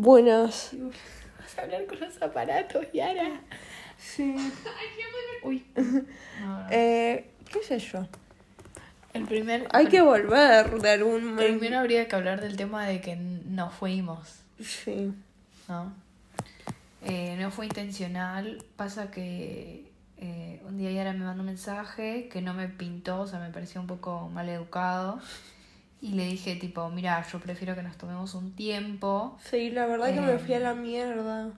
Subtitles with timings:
[0.00, 0.72] Buenas.
[1.40, 3.40] Vas a hablar con los aparatos, Yara.
[3.98, 4.36] Sí.
[5.42, 5.64] Uy.
[5.74, 5.82] No,
[6.40, 6.66] no.
[6.70, 8.06] Eh, ¿Qué sé yo?
[9.14, 9.66] El primer.
[9.72, 11.42] Hay que volver de algún momento.
[11.58, 15.14] Primero habría que hablar del tema de que nos fuimos, Sí.
[15.68, 15.94] ¿no?
[17.02, 18.62] Eh, no fue intencional.
[18.76, 23.26] Pasa que eh, un día Yara me mandó un mensaje que no me pintó, o
[23.26, 25.20] sea, me pareció un poco mal educado.
[26.02, 29.38] Y le dije, tipo, mira, yo prefiero que nos tomemos un tiempo.
[29.42, 30.38] Sí, la verdad que me Eh.
[30.38, 31.50] fui a la mierda.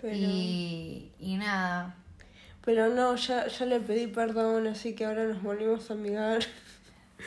[0.00, 1.96] Pero, Y, y nada.
[2.64, 6.42] pero no, ya, ya le pedí perdón, así que ahora nos volvimos a amigar.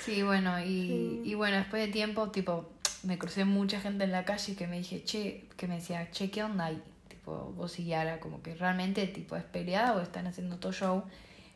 [0.05, 2.69] Sí, bueno, y, y bueno, después de tiempo, tipo,
[3.03, 6.31] me crucé mucha gente en la calle que me dije, che, que me decía, che,
[6.31, 6.71] ¿qué onda?
[6.71, 10.71] Y tipo, vos y Yara, como que realmente, tipo, es peleada o están haciendo todo
[10.71, 11.03] show.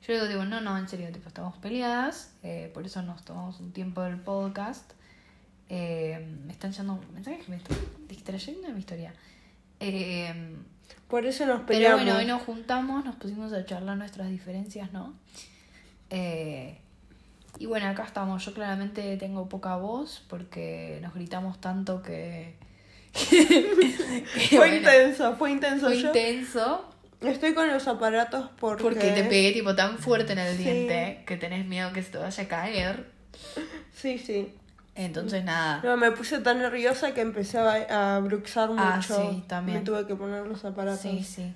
[0.08, 3.60] Yo le digo, no, no, en serio, tipo, estamos peleadas, eh, por eso nos tomamos
[3.60, 4.92] un tiempo del podcast.
[5.68, 9.14] Eh, me están llegando mensajes que me están distrayendo de mi historia.
[9.80, 10.56] Eh,
[11.08, 12.04] Por eso nos pero peleamos.
[12.04, 15.14] bueno, hoy nos juntamos, nos pusimos a charlar nuestras diferencias, ¿no?
[16.12, 16.78] Eh,
[17.58, 18.46] y bueno, acá estamos.
[18.46, 22.56] Yo claramente tengo poca voz porque nos gritamos tanto que.
[23.30, 25.88] que, fue bueno, intenso, fue intenso.
[25.88, 28.84] fue Yo intenso estoy con los aparatos porque...
[28.84, 30.64] porque te pegué tipo tan fuerte en el Sí.
[30.64, 33.06] diente que tenés miedo que se te vaya a caer.
[33.94, 34.54] Sí, sí.
[34.96, 35.82] Entonces, nada.
[35.84, 38.82] No, me puse tan nerviosa que empecé a, a bruxar mucho.
[38.82, 39.80] Ah, sí, también.
[39.80, 41.02] Me tuve que poner los aparatos.
[41.02, 41.54] Sí, sí.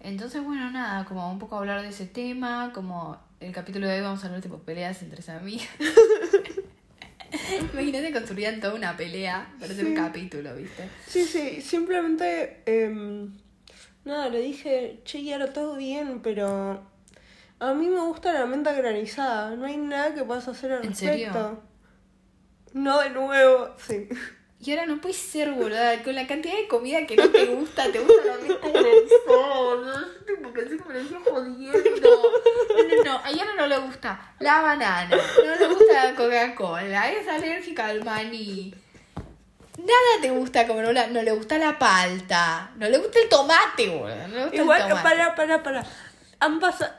[0.00, 4.00] Entonces, bueno, nada, como un poco hablar de ese tema, como el capítulo de hoy
[4.02, 5.68] vamos a hablar tipo peleas entre amigas.
[7.72, 10.88] Imagínate construían toda una pelea para hacer un capítulo, ¿viste?
[11.06, 13.32] Sí, sí, simplemente, em,
[14.06, 16.80] nada, le dije, che, Yara, todo bien, pero
[17.58, 20.90] a mí me gusta la menta granizada, no hay nada que puedas hacer al ¿En
[20.90, 21.12] respecto.
[21.12, 21.60] serio?
[22.72, 24.08] No, de nuevo, sí.
[24.58, 27.90] Y ahora no puedes ser, boluda, con la cantidad de comida que no te gusta,
[27.92, 32.10] te gusta la menta granizada, tipo que así que me lo estoy jodiendo.
[32.76, 37.12] No, no, no, a Yara no le gusta la banana, no le gusta la Coca-Cola,
[37.12, 38.74] es alérgica al maní.
[39.86, 43.88] Nada te gusta como no, no le gusta la palta, no le gusta el tomate,
[43.88, 45.02] boludo, no gusta el Igual, tomate.
[45.02, 45.86] para, para, para.
[46.40, 46.92] Han pasado,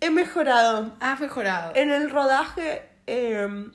[0.00, 0.96] he mejorado.
[1.00, 1.72] Has mejorado.
[1.74, 3.72] En el rodaje, em,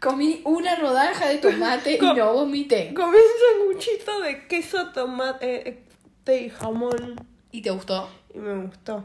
[0.00, 2.92] Comí una rodaja de tomate y no vomité.
[2.92, 5.68] comí un sanguchito de queso, tomate
[6.26, 7.16] eh, y jamón
[7.50, 8.10] ¿Y te gustó?
[8.34, 9.02] y me gustó.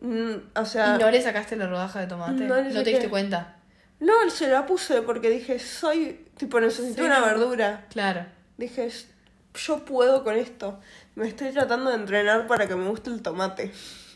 [0.00, 0.96] Mm, o sea...
[0.96, 2.44] ¿Y no le sacaste la rodaja de tomate?
[2.44, 3.56] No No, te diste cuenta.
[4.00, 7.86] No, se la puse porque dije, soy, tipo, necesito una verdura.
[7.90, 8.26] Claro.
[8.56, 9.08] Dije, "Es-
[9.54, 10.80] yo puedo con esto.
[11.14, 13.70] Me estoy tratando de entrenar para que me guste el tomate.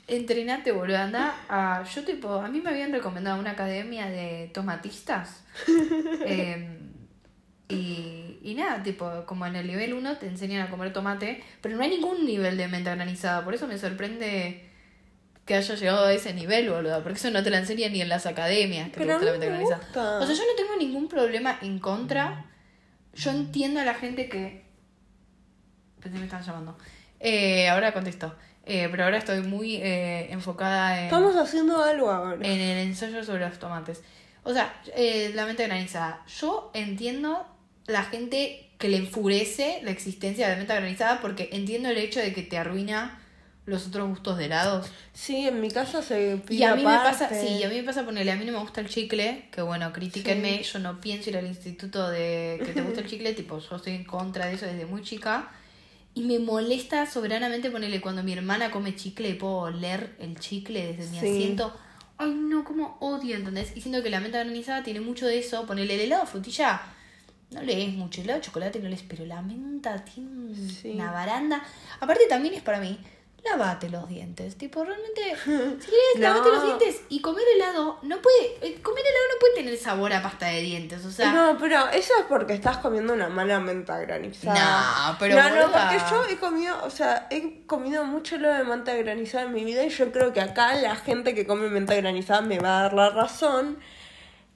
[0.09, 0.99] Entrenate, boludo.
[0.99, 1.83] Anda a.
[1.85, 5.43] Yo, tipo, a mí me habían recomendado una academia de tomatistas.
[6.27, 6.79] Em,
[7.69, 11.77] y, y nada, tipo, como en el nivel 1 te enseñan a comer tomate, pero
[11.77, 13.45] no hay ningún nivel de menta granizada.
[13.45, 14.69] Por eso me sorprende
[15.47, 17.03] que haya llegado a ese nivel, boludo.
[17.03, 19.31] Porque eso no te la enseñan ni en las academias que te Pero gusta la
[19.31, 20.19] a menta mí me gusta.
[20.19, 22.45] O sea, yo no tengo ningún problema en contra.
[23.15, 24.67] Yo entiendo a la gente que.
[26.03, 26.77] Pensé me estaban llamando.
[27.21, 28.35] Eh, ahora contesto.
[28.67, 32.45] Eh, pero ahora estoy muy eh, enfocada en, Estamos haciendo algo ahora.
[32.45, 34.03] en el ensayo sobre los tomates.
[34.43, 36.25] O sea, eh, la menta granizada.
[36.41, 37.47] Yo entiendo
[37.87, 42.19] la gente que le enfurece la existencia de la menta granizada porque entiendo el hecho
[42.21, 43.21] de que te arruina
[43.67, 44.87] los otros gustos de helados.
[45.13, 47.83] Sí, en mi casa se pide Y a mí me pasa, sí, a mí me
[47.83, 51.31] pasa ponerle, a mí no me gusta el chicle, que bueno, critíquenme, yo no pienso
[51.31, 54.55] ir al instituto de que te gusta el chicle, tipo, yo estoy en contra de
[54.55, 55.51] eso desde muy chica.
[56.15, 60.95] Y me molesta soberanamente ponerle cuando mi hermana come chicle y puedo oler el chicle
[60.95, 61.27] desde mi Sí.
[61.27, 61.77] asiento.
[62.19, 63.77] Ay, no, como odio, ¿entendés?
[63.77, 65.67] Y siento que la menta granizada tiene mucho de eso.
[65.67, 66.81] Ponerle el helado frutilla,
[67.51, 68.23] no lees mucho.
[68.23, 70.93] helado chocolate no lees, pero la menta tiene Sí.
[70.95, 71.63] una baranda.
[72.01, 72.99] Aparte también es para mí,
[73.51, 74.57] lavate los dientes.
[74.57, 76.21] Tipo, realmente, si quieres, No.
[76.21, 80.13] lavate los dientes y comer helado, no puede, eh, comer helado no puede tener sabor
[80.13, 81.05] a pasta de dientes.
[81.05, 85.09] O sea, No, pero eso es porque estás comiendo una mala menta granizada.
[85.13, 88.65] No, pero No, no, porque yo he comido, o sea, he comido mucho lo de
[88.65, 91.95] menta granizada en mi vida y yo creo que acá la gente que come menta
[91.95, 93.79] granizada me va a dar la razón.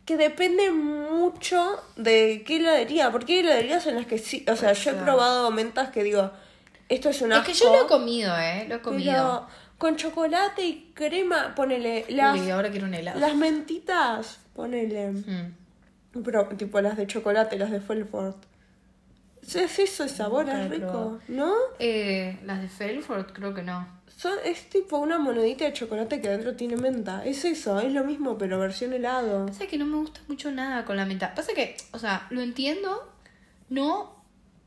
[0.06, 4.72] Que depende mucho de qué heladería, porque hay heladerías en las que sí, o sea,
[4.72, 6.32] yo he probado mentas que digo,
[6.90, 8.66] esto es un es que asco, yo lo he comido, ¿eh?
[8.68, 9.12] Lo he comido.
[9.12, 9.46] pero
[9.78, 13.18] con chocolate y crema, ponele, las, Uy, ahora quiero un helado.
[13.18, 15.12] las mentitas, ponele.
[15.12, 15.54] Mm.
[16.22, 18.34] Pero tipo las de chocolate, las de Felford.
[19.42, 21.20] Es eso, el sabor Nunca es rico, probado.
[21.28, 21.54] ¿no?
[21.78, 23.88] Eh, las de Felford creo que no.
[24.14, 27.24] Son, es tipo una monedita de chocolate que adentro tiene menta.
[27.24, 29.46] Es eso, es lo mismo, pero versión helado.
[29.46, 31.34] Pasa que no me gusta mucho nada con la menta.
[31.34, 33.10] Pasa que, o sea, lo entiendo,
[33.70, 34.19] no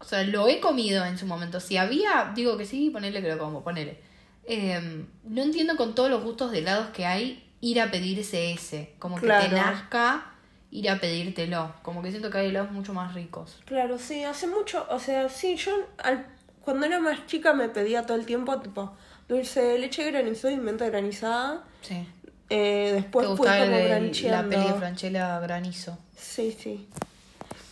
[0.04, 1.62] O sea, lo he comido en su momento.
[1.62, 4.00] Si había, digo que sí, ponele que lo como, ponele.
[4.46, 8.94] Eh, no entiendo con todos los gustos de helados que hay ir a pedirse ese.
[9.00, 10.26] Como que te nazca
[10.72, 11.74] ir a pedírtelo.
[11.84, 13.62] Como que siento que hay helados mucho más ricos.
[13.64, 16.28] Claro, sí, hace mucho, o sea, sí, yo al-
[16.60, 18.94] cuando era más chica me pedía todo el tiempo, tipo,
[19.30, 21.64] dulce de leche granizado y menta granizada.
[21.82, 22.06] Sí.
[22.50, 25.98] Eh, ¿Te después el como de la peli de Franchella Granizo?
[26.18, 26.90] Sí, sí.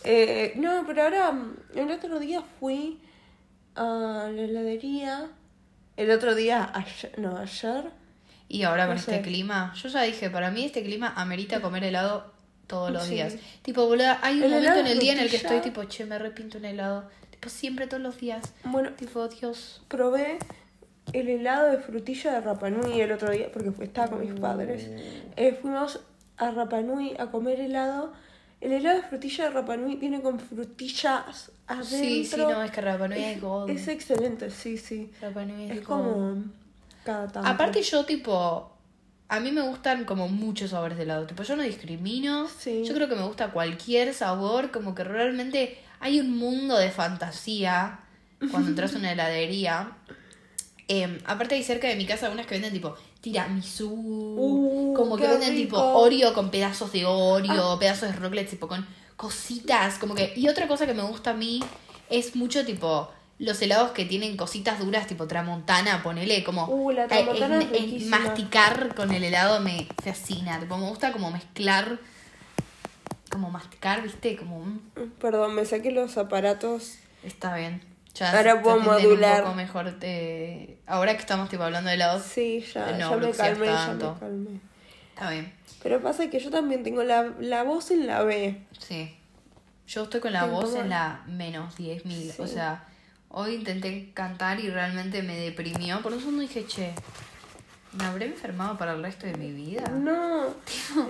[0.04, 3.00] Eh, no, pero ahora, mm, el otro día fui
[3.74, 5.28] a la heladería.
[5.96, 7.90] El otro día, ayer, no, ayer.
[8.48, 9.22] Y ahora con No este sé.
[9.22, 12.32] clima, yo ya dije, para mí este clima amerita comer helado
[12.66, 13.14] todos los Sí.
[13.14, 13.36] días.
[13.62, 16.04] Tipo, boludo, hay un El momento en el día en el que estoy tipo, che,
[16.06, 17.08] me repinto un helado.
[17.30, 18.42] Tipo, siempre todos los días.
[18.64, 19.82] Bueno, Tipo, Dios.
[19.88, 20.38] probé
[21.12, 24.88] el helado de frutilla de Rapanui el otro día, porque estaba con mis padres.
[25.36, 26.00] Eh, fuimos
[26.36, 28.12] a Rapanui a comer helado.
[28.62, 31.84] El helado de frutilla de Rapanui viene con frutillas adentro.
[31.98, 33.70] Sí, sí, no, es que Rapa Nui es es, gold.
[33.70, 35.10] es excelente, sí, sí.
[35.20, 35.86] Rapa Nui Es gold.
[35.86, 36.44] como
[37.04, 37.48] cada tanto.
[37.48, 38.70] Aparte yo, tipo,
[39.28, 41.26] a mí me gustan como muchos sabores de helado.
[41.26, 42.46] Tipo, yo no discrimino.
[42.48, 42.84] Sí.
[42.84, 44.70] Yo creo que me gusta cualquier sabor.
[44.70, 47.98] Como que realmente hay un mundo de fantasía
[48.52, 49.90] cuando entras a una heladería.
[50.88, 53.88] Em, aparte hay cerca de mi casa algunas que venden tipo tiramisú.
[53.90, 55.78] Uh, como que venden tipo rico.
[55.78, 55.96] Ah.
[55.96, 58.86] Oreo con pedazos de Oreo, pedazos de Rocklet, tipo con
[59.16, 59.98] cositas.
[59.98, 60.32] Como que.
[60.36, 61.60] Y otra cosa que me gusta a mí
[62.10, 63.10] es mucho tipo.
[63.38, 67.62] Los helados que tienen cositas duras, tipo tramontana, ponele, como Uh, la eh, tramontana en-
[67.62, 68.18] es en riquísima.
[68.20, 70.60] masticar con el helado me fascina.
[70.60, 71.98] Tipo, me gusta como mezclar,
[73.30, 74.36] como masticar, ¿viste?
[74.36, 74.82] Como un-
[75.20, 76.96] Perdón, me saqué los aparatos.
[77.24, 77.80] está bien.
[78.14, 79.38] Ya Ahora puedo modular.
[79.40, 79.94] un poco mejor.
[80.02, 83.86] eh, ahora que estamos tipo hablando de helados, Sí, ya, No ya me calmé, ya
[83.86, 84.14] tanto.
[84.14, 84.60] me calmé.
[85.14, 85.52] está bien.
[85.82, 88.62] Pero pasa que yo también tengo la, la voz en la B.
[88.78, 89.16] Sí.
[89.86, 92.34] Yo estoy con la voz en la menos 10.000.
[92.38, 92.52] O Sí.
[92.54, 92.84] sea,
[93.28, 96.00] hoy intenté cantar y realmente me deprimió.
[96.02, 96.92] Por un segundo dije, che,
[97.92, 99.88] ¿me habré enfermado para el resto de mi vida?
[99.88, 100.54] No,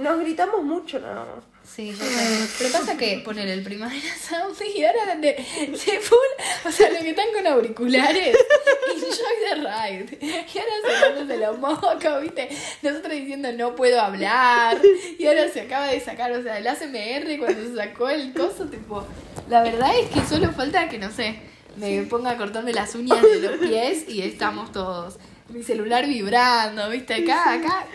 [0.00, 1.44] nos gritamos mucho nada más.
[1.64, 2.49] Sí, yo sé.
[2.58, 5.37] Pero pasa que poner el Primavera Sound y ahora donde
[5.76, 6.19] se full,
[6.67, 8.37] o sea, los que están con auriculares,
[8.94, 9.11] enjoy
[9.49, 10.19] the ride.
[10.20, 12.49] Y ahora sacándose la moca, ¿viste?
[12.82, 14.79] Nosotros diciendo no puedo hablar.
[15.19, 18.67] Y ahora se acaba de sacar, o sea, el ACMR cuando se sacó el coso,
[18.67, 19.06] tipo.
[19.49, 21.37] La verdad es que solo falta que, no sé,
[21.76, 25.19] me ponga a cortarme las uñas de los pies y estamos todos.
[25.52, 27.14] Mi celular vibrando, ¿viste?
[27.14, 27.87] Acá, acá.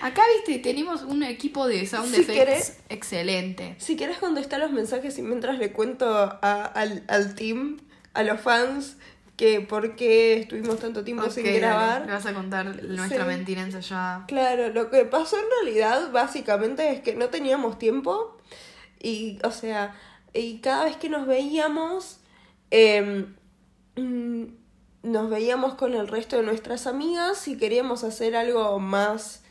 [0.00, 3.76] Acá, viste, tenemos un equipo de sound Si effects querés- excelente.
[3.78, 7.78] Si quieres contestar los mensajes y mientras le cuento a- al, al team,
[8.14, 8.96] a los fans,
[9.36, 12.04] que por qué estuvimos tanto tiempo sin grabar.
[12.06, 13.28] le vas a contar nuestra Sí.
[13.28, 14.24] mentira ensayada.
[14.26, 18.36] Claro, lo que pasó en realidad básicamente es que no teníamos tiempo
[19.00, 19.94] y, o sea,
[20.34, 22.18] y cada vez que nos veíamos,
[22.70, 23.26] eh,
[25.02, 29.42] nos veíamos con el resto de nuestras amigas y queríamos hacer algo más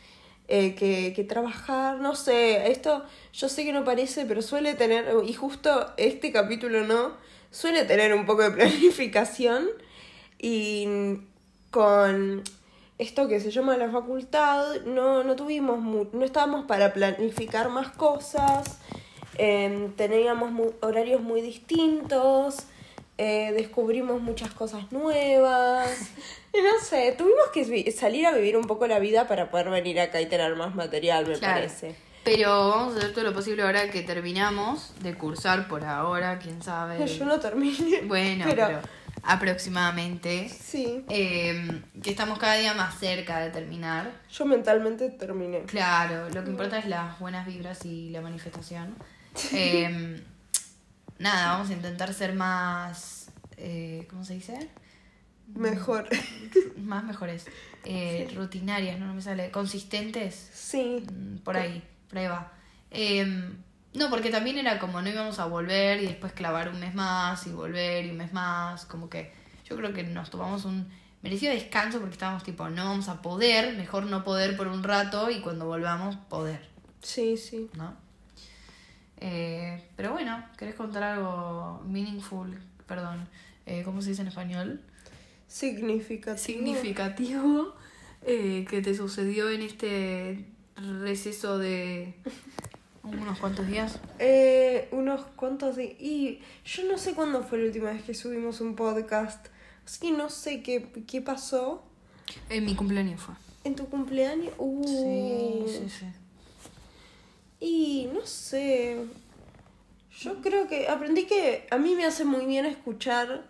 [0.48, 3.04] eh, que, que trabajar, no sé, esto
[3.34, 7.14] yo sé que no parece, pero suele tener, y justo este capítulo no,
[7.52, 9.68] suele tener un poco de planificación
[10.40, 11.18] y
[11.70, 12.44] con
[12.98, 17.90] esto que se llama la facultad, no, no tuvimos, mu- no estábamos para planificar más
[17.92, 18.80] cosas,
[19.38, 22.58] em, teníamos horarios muy distintos,
[23.24, 25.90] eh, descubrimos muchas cosas nuevas,
[26.54, 30.00] y no sé, tuvimos que salir a vivir un poco la vida para poder venir
[30.00, 31.54] acá y tener más material, me Claro.
[31.56, 31.96] parece.
[32.24, 36.62] Pero vamos a hacer todo lo posible ahora que terminamos de cursar por ahora, quién
[36.62, 37.06] sabe.
[37.08, 38.02] Yo no terminé.
[38.06, 38.80] Bueno, pero, pero,
[39.24, 40.48] aproximadamente.
[40.50, 44.12] sí, Eh, que estamos cada día más cerca de terminar.
[44.32, 45.62] yo mentalmente terminé.
[45.64, 48.96] Claro, lo que importa es las buenas vibras y la manifestación.
[49.54, 50.22] Eh,
[51.22, 53.32] nada, vamos a intentar ser más.
[53.58, 54.70] Eh, ¿Cómo se dice?
[55.48, 56.08] Mejor.
[56.78, 57.46] Más mejores.
[57.84, 59.52] Eh, Rutinarias, no, no me sale.
[59.52, 60.50] Consistentes.
[60.54, 62.52] Sí, Mm, Por ahí, por ahí va.
[62.92, 63.26] Eh,
[63.94, 67.46] no, porque también era como no íbamos a volver y después clavar un mes más
[67.48, 68.86] y volver y un mes más.
[68.86, 69.34] Como que
[69.66, 70.88] yo creo que nos tomamos un
[71.22, 75.30] merecido descanso porque estábamos tipo, no vamos a poder, mejor no poder por un rato
[75.30, 76.68] y cuando volvamos poder,
[77.02, 77.70] sí, sí.
[77.76, 77.96] ¿no?
[79.22, 82.60] Eh, pero bueno, ¿querés contar algo meaningful?
[82.88, 83.28] Perdón,
[83.66, 84.82] eh, ¿cómo se dice en español?
[85.48, 86.38] Significativo.
[86.38, 87.76] significativo
[88.24, 92.16] eh, que te sucedió en este receso de
[93.04, 94.00] unos cuantos días.
[94.20, 95.96] Eh, unos cuantos de...
[96.00, 99.48] Y yo no sé cuándo fue la última vez que subimos un podcast.
[99.86, 101.84] Así que no sé qué, qué pasó.
[102.50, 103.36] En mi cumpleaños fue.
[103.64, 104.54] ¿En tu cumpleaños?
[104.58, 106.06] Uh, Sí, sí, sí.
[107.62, 108.98] Y no sé.
[110.20, 113.44] Yo creo que aprendí que a mí me hace muy bien escuchar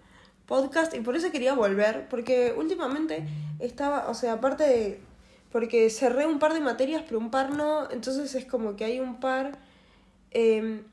[0.45, 3.23] podcast y por eso quería volver, porque últimamente
[3.59, 4.99] estaba, o sea, aparte de,
[5.51, 8.99] porque cerré un par de materias, pero un par no, entonces es como que hay
[8.99, 9.57] un par...
[10.31, 10.83] em,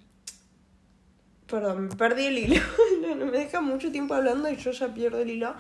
[1.49, 2.63] perdón, perdí el hilo,
[3.17, 5.55] no, me deja mucho tiempo hablando y yo ya pierdo el hilo,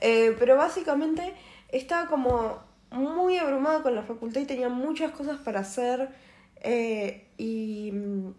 [0.00, 1.34] Eh, pero básicamente
[1.68, 6.10] estaba como muy abrumada con la facultad y tenía muchas cosas para hacer
[6.62, 8.34] eh, y mm,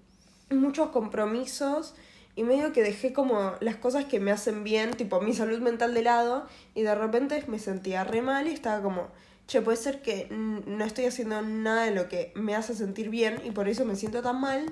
[0.55, 1.95] muchos compromisos
[2.35, 5.93] y medio que dejé como las cosas que me hacen bien, tipo mi salud mental
[5.93, 9.09] de lado y de repente me sentía re mal y estaba como,
[9.47, 13.39] che, puede ser que no estoy haciendo nada de lo que me hace sentir bien
[13.43, 14.65] y por eso me siento tan mal.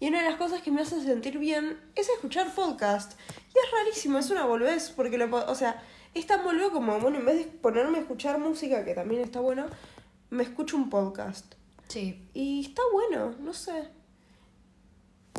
[0.00, 3.12] Y una de las cosas que me hace sentir bien es escuchar podcast.
[3.54, 5.80] Y es rarísimo, es una boludez, porque lo, o sea,
[6.14, 9.38] es tan boludo como, bueno, en vez de ponerme a escuchar música, que también está
[9.38, 9.66] bueno,
[10.30, 11.54] me escucho un podcast.
[11.92, 12.26] Sí.
[12.32, 13.88] Y está bueno, no sé.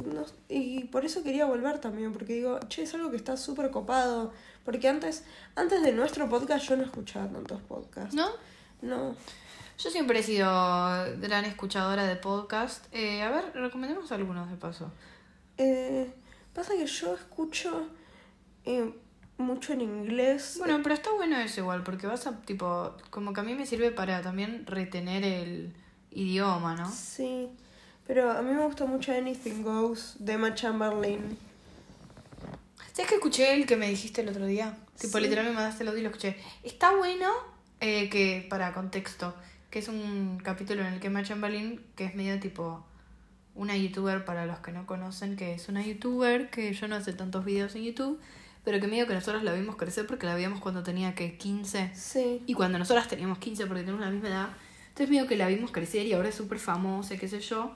[0.06, 3.72] No- y por eso quería volver también, porque digo, che, es algo que está súper
[3.72, 4.32] copado.
[4.64, 5.24] Porque antes,
[5.56, 8.14] antes de nuestro podcast yo no escuchaba tantos podcasts.
[8.14, 8.28] ¿No?
[8.82, 9.16] No.
[9.80, 10.46] Yo siempre he sido
[11.20, 12.86] gran escuchadora de podcast.
[12.92, 14.92] Eh, a ver, recomendemos algunos de paso.
[15.58, 16.14] Eh,
[16.54, 17.88] pasa que yo escucho
[18.66, 18.94] eh,
[19.38, 20.58] mucho en inglés.
[20.60, 23.66] Bueno, pero está bueno eso igual, porque vas a, tipo, como que a mí me
[23.66, 25.74] sirve para también retener el
[26.16, 26.90] idioma, ¿no?
[26.92, 27.48] Sí.
[28.08, 31.38] Pero a mí me gusta mucho Anything Goes de Emma Chamberlain.
[32.94, 34.78] ¿Sabes que escuché el que me dijiste el otro día?
[35.00, 35.24] Tipo, Sí.
[35.24, 36.38] literalmente me mandaste el audio y lo escuché.
[36.64, 37.30] Está bueno,
[37.80, 39.34] eh, que, para contexto,
[39.72, 42.86] que es un capítulo en el que Emma Chamberlain, que es medio tipo
[43.56, 47.14] una youtuber para los que no conocen, que es una youtuber que yo no hace
[47.14, 48.20] tantos videos en YouTube,
[48.64, 51.92] pero que medio que nosotros la vimos crecer porque la vimos cuando tenía que 15
[51.96, 52.44] Sí.
[52.46, 54.50] y cuando nosotras teníamos 15 porque tenemos la misma edad.
[54.94, 57.76] Entonces medio que la vimos crecer y ahora es súper famosa, qué sé yo.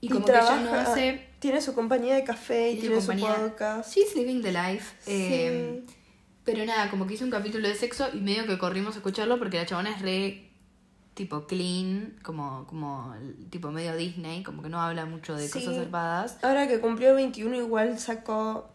[0.00, 1.28] Y como que ella no hace...
[1.38, 3.34] Tiene su compañía de café y tiene, su compañía.
[3.34, 3.94] su podcast.
[3.94, 4.94] She's living the life.
[5.00, 5.10] Sí.
[5.12, 5.84] eh,
[6.44, 9.38] pero nada, como que hizo un capítulo de sexo y medio que corrimos a escucharlo
[9.38, 10.50] porque la chabona es re
[11.14, 13.14] tipo clean, como, como
[13.50, 15.52] tipo medio Disney, como que no habla mucho de Sí.
[15.60, 16.38] cosas zarpadas.
[16.42, 18.73] Ahora que cumplió 21 igual sacó...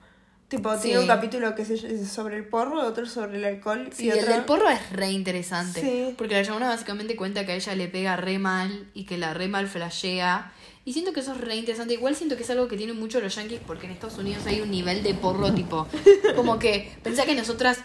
[0.50, 0.82] Tipo, Sí.
[0.86, 4.26] tiene un capítulo que es sobre el porro, otro sobre el alcohol Sí, y el
[4.26, 5.80] del porro es re interesante.
[5.80, 6.16] Sí.
[6.18, 9.34] Porque la chabona básicamente cuenta que a ella le pega re mal y que la
[9.36, 10.52] re mal flashea.
[10.86, 11.94] Y siento que eso es re interesante.
[11.94, 14.60] Igual siento que es algo que tienen mucho los yankees porque en Estados Unidos hay
[14.62, 15.88] un nivel de porro tipo.
[16.36, 17.80] Como que pensá que nosotras,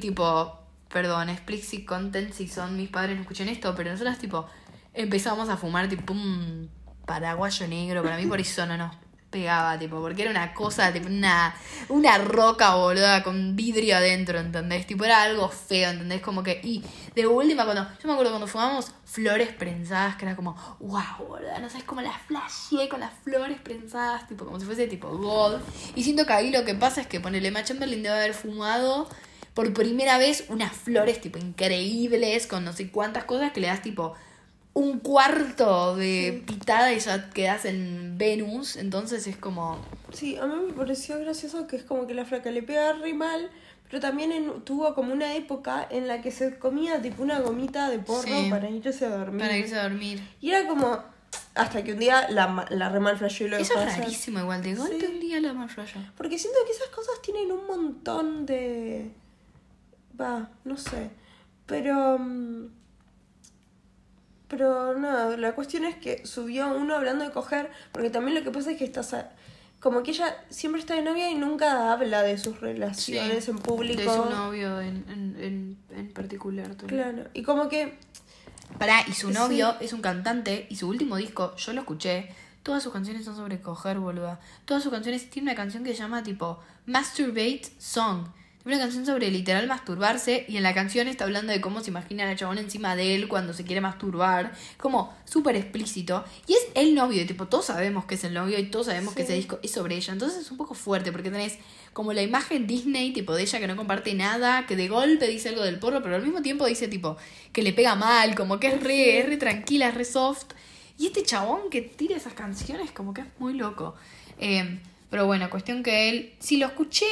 [0.00, 0.56] tipo,
[0.92, 4.46] perdón, explicit content si son mis padres no escuchen esto, pero nosotras tipo
[4.92, 6.70] empezamos a fumar tipo un
[7.06, 8.04] paraguayo negro.
[8.04, 8.94] Para mí por eso no nos
[9.34, 11.52] pegaba, tipo, porque era una cosa, tipo, una,
[11.88, 14.86] una roca boluda con vidrio adentro, ¿entendés?
[14.86, 16.22] Tipo, era algo feo, ¿entendés?
[16.22, 16.84] Como que, y
[17.16, 21.58] de última, cuando, yo me acuerdo cuando fumamos flores prensadas, que era como, wow, boluda,
[21.58, 25.60] no sabes cómo las flasheé con las flores prensadas, tipo, como si fuese tipo gold.
[25.96, 29.08] Y siento que ahí lo que pasa es que ponele Emma Chamberlain debe haber fumado
[29.52, 33.82] por primera vez unas flores, tipo, increíbles, con no sé cuántas cosas que le das,
[33.82, 34.14] tipo,
[34.74, 39.78] un cuarto de pitada y ya quedas en Venus, entonces es como...
[40.12, 43.14] Sí, a mí me pareció gracioso que es como que la flaca le pega re
[43.14, 43.50] mal,
[43.88, 47.88] pero también en- tuvo como una época en la que se comía tipo una gomita
[47.88, 48.48] de porro Sí.
[48.50, 49.40] para irse a dormir.
[49.40, 50.20] Para irse a dormir.
[50.40, 50.98] Y era como,
[51.54, 54.00] hasta que un día la, la re mal y lo Eso es hacer.
[54.00, 55.06] rarísimo igual, de golpe Sí.
[55.06, 56.12] un día la raya.
[56.16, 59.12] Porque siento que esas cosas tienen un montón de...
[60.20, 61.10] Va, no sé.
[61.66, 62.18] Pero...
[62.18, 62.66] mm,
[64.48, 68.50] Pero nada, la cuestión es que subió uno hablando de coger, porque también lo que
[68.50, 69.14] pasa es que estás...
[69.14, 69.30] a-
[69.80, 74.00] Como que ella siempre está de novia y nunca habla de sus relaciones en público.
[74.00, 76.74] De su novio en, en, en, en particular.
[76.74, 76.88] Tony.
[76.88, 77.24] Claro.
[77.34, 77.98] Y como que...
[78.78, 79.34] Pará, y su Sí.
[79.34, 82.28] novio es un cantante y su último disco, yo lo escuché.
[82.62, 84.40] Todas sus canciones son sobre coger, boluda.
[84.64, 88.26] Todas sus canciones tiene una canción que se llama tipo Masturbate Song.
[88.66, 92.24] Una canción sobre literal masturbarse y en la canción está hablando de cómo se imagina
[92.24, 94.52] a la chabona encima de él cuando se quiere masturbar.
[94.78, 96.24] Como súper explícito.
[96.46, 99.12] Y es el novio, y tipo, todos sabemos que es el novio y todos sabemos
[99.12, 99.26] que Sí.
[99.26, 100.14] ese disco es sobre ella.
[100.14, 101.58] Entonces es un poco fuerte porque tenés
[101.92, 105.50] como la imagen Disney, tipo, de ella que no comparte nada, que de golpe dice
[105.50, 107.18] algo del porro, pero al mismo tiempo dice, tipo,
[107.52, 110.46] que le pega mal, como que es re, es re tranquila, es re soft.
[110.98, 113.94] Y este chabón que tira esas canciones, como que es muy loco.
[114.38, 114.78] Eh,
[115.10, 117.06] pero bueno, cuestión que él, si lo escuché,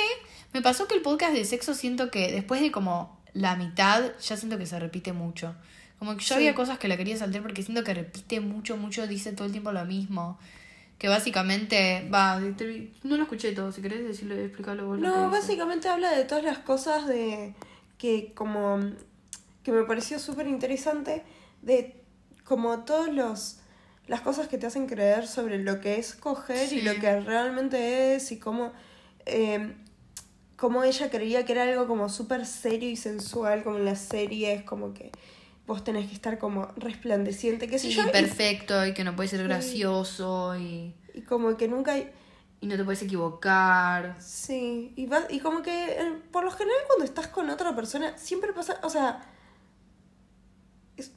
[0.53, 4.37] me pasó que el podcast de sexo siento que después de como la mitad, ya
[4.37, 5.55] siento que se repite mucho.
[5.99, 6.35] Como que yo Sí.
[6.35, 9.53] había cosas que la quería saltar porque siento que repite mucho, mucho, dice todo el
[9.53, 10.39] tiempo lo mismo.
[10.99, 12.39] Que básicamente, va,
[13.03, 14.99] no lo escuché todo, si querés decirlo, explicarlo vos.
[15.01, 17.55] No, básicamente habla de todas las cosas de
[17.99, 18.79] que como
[19.65, 21.23] que me pareció súper interesante
[21.63, 21.97] de
[22.45, 23.59] como todos los
[24.09, 28.15] las cosas que te hacen creer sobre lo que es coger y lo que realmente
[28.17, 28.73] es y cómo,
[29.27, 29.73] eh,
[30.63, 34.63] cómo ella creía que era algo como súper serio y sensual, como en las series,
[34.63, 35.11] como que
[35.67, 38.13] vos tenés que estar como resplandeciente, qué sé Sí, yo.
[38.13, 41.95] perfecto y que no puede ser gracioso y, Y, como que nunca...
[41.95, 42.13] hay-
[42.61, 44.15] y no te puedes equivocar.
[44.21, 48.17] Sí, y, va, y como que eh, por lo general cuando estás con otra persona
[48.17, 49.21] siempre pasa, o sea,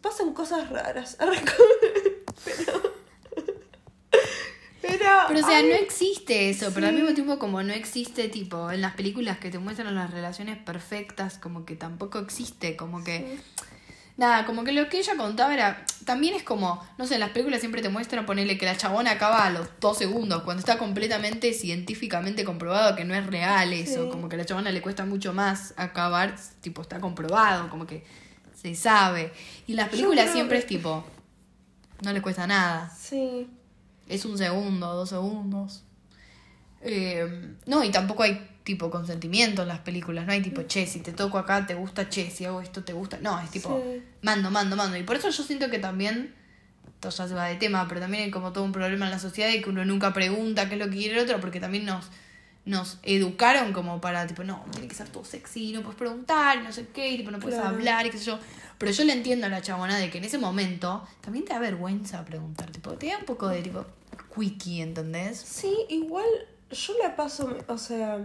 [0.02, 1.18] pasan cosas raras.
[2.46, 2.95] pero...
[5.28, 5.40] Pero...
[5.40, 8.82] O sea, ay, no existe eso, pero al mismo tiempo como no existe tipo en
[8.82, 13.38] las películas que te muestran las relaciones perfectas, como que tampoco existe, como que...
[14.18, 15.86] Nada, como que lo que ella contaba era.
[16.06, 19.12] También es como, no sé, en las películas siempre te muestran ponerle que la chabona
[19.12, 24.06] acaba a los dos segundos, cuando está completamente científicamente comprobado que no es real eso.
[24.06, 24.10] Sí.
[24.10, 28.06] Como que a la chabona le cuesta mucho más acabar, tipo, está comprobado, como que
[28.56, 29.34] se sabe.
[29.68, 31.04] Y en las películas siempre que- es tipo,
[32.02, 32.90] no le cuesta nada.
[32.98, 33.50] Sí,
[34.08, 35.84] Es un segundo, dos segundos.
[36.82, 40.26] Eh, no, y tampoco hay tipo consentimiento en las películas.
[40.26, 42.94] No hay tipo, che, si te toco acá, te gusta, che, si hago esto, te
[42.94, 43.18] gusta.
[43.22, 44.04] No, es tipo, Sí.
[44.22, 44.98] mando, mando, mando.
[44.98, 46.34] Y por eso yo siento que también,
[46.88, 49.20] esto ya se va de tema, pero también hay como todo un problema en la
[49.20, 51.86] sociedad de que uno nunca pregunta qué es lo que quiere el otro, porque también
[51.86, 52.06] nos,
[52.66, 56.72] nos educaron como para, tipo, no, tiene que ser todo sexy, no puedes preguntar, no
[56.72, 57.76] sé qué, y tipo, no puedes Claro.
[57.76, 58.40] hablar, y qué sé yo.
[58.78, 61.60] Pero yo le entiendo a la chabona de que en ese momento también te da
[61.60, 63.86] vergüenza preguntar, tipo, te da un poco de tipo
[64.36, 65.38] quickie, ¿entendés?
[65.40, 66.26] sí, igual
[66.72, 68.20] yo la paso, o sea,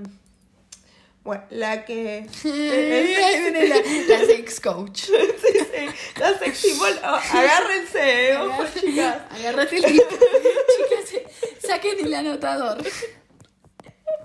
[1.23, 2.27] bueno, la que...
[2.45, 5.05] Ahí viene la, la sex coach.
[5.41, 5.87] Sí, sí,
[6.19, 7.07] la sexy oh,
[7.37, 9.17] agárrense, ojo, chicas.
[9.31, 9.83] Agárrate el.
[9.93, 11.23] Chicas,
[11.67, 12.83] saquen el anotador.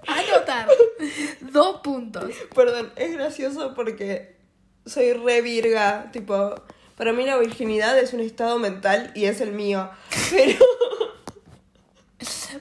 [0.07, 0.67] Anotar.
[1.41, 2.31] Dos puntos.
[2.53, 4.35] Perdón, es gracioso porque
[4.85, 6.55] soy re virga, tipo,
[6.95, 9.89] para mí la virginidad es un estado mental y es el mío,
[10.31, 10.65] pero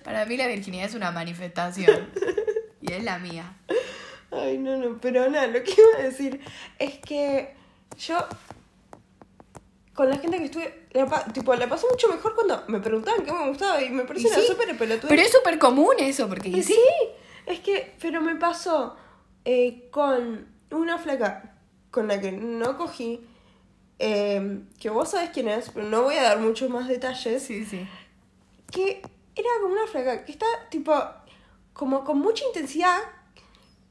[0.02, 2.10] Para mí la virginidad es una manifestación.
[2.80, 3.56] Y es la mía.
[4.30, 6.40] ay no, no, pero nada, lo que iba a decir
[6.78, 7.54] es que
[7.98, 8.18] yo
[9.94, 13.32] con la gente que estuve, la, tipo, la pasé mucho mejor cuando me preguntaban qué
[13.32, 15.08] me gustaba y me parecía sí, súper pelotuda.
[15.08, 16.62] Pero es súper común eso, porque sí.
[16.64, 16.78] sí,
[17.46, 18.96] es que, pero me pasó
[19.44, 21.56] eh, con una flaca
[21.90, 23.20] con la que no cogí,
[23.98, 27.64] eh, que vos sabés quién es, pero no voy a dar muchos más detalles, Sí,
[27.64, 27.86] sí.
[28.70, 29.02] que
[29.36, 30.92] era como una flaca que está tipo,
[31.72, 32.98] como con mucha intensidad,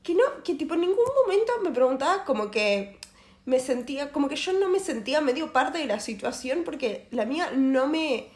[0.04, 3.00] que no, que tipo en ningún momento me preguntaba como que
[3.46, 7.26] me sentía, como que yo no me sentía medio parte de la situación porque la
[7.26, 8.28] mía no me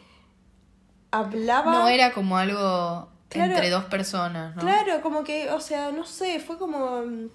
[1.12, 1.74] hablaba.
[1.74, 3.54] No era como algo Claro.
[3.54, 4.62] entre dos personas, ¿no?
[4.62, 7.02] Claro, como que, o sea, no sé, fue como.
[7.02, 7.30] mm,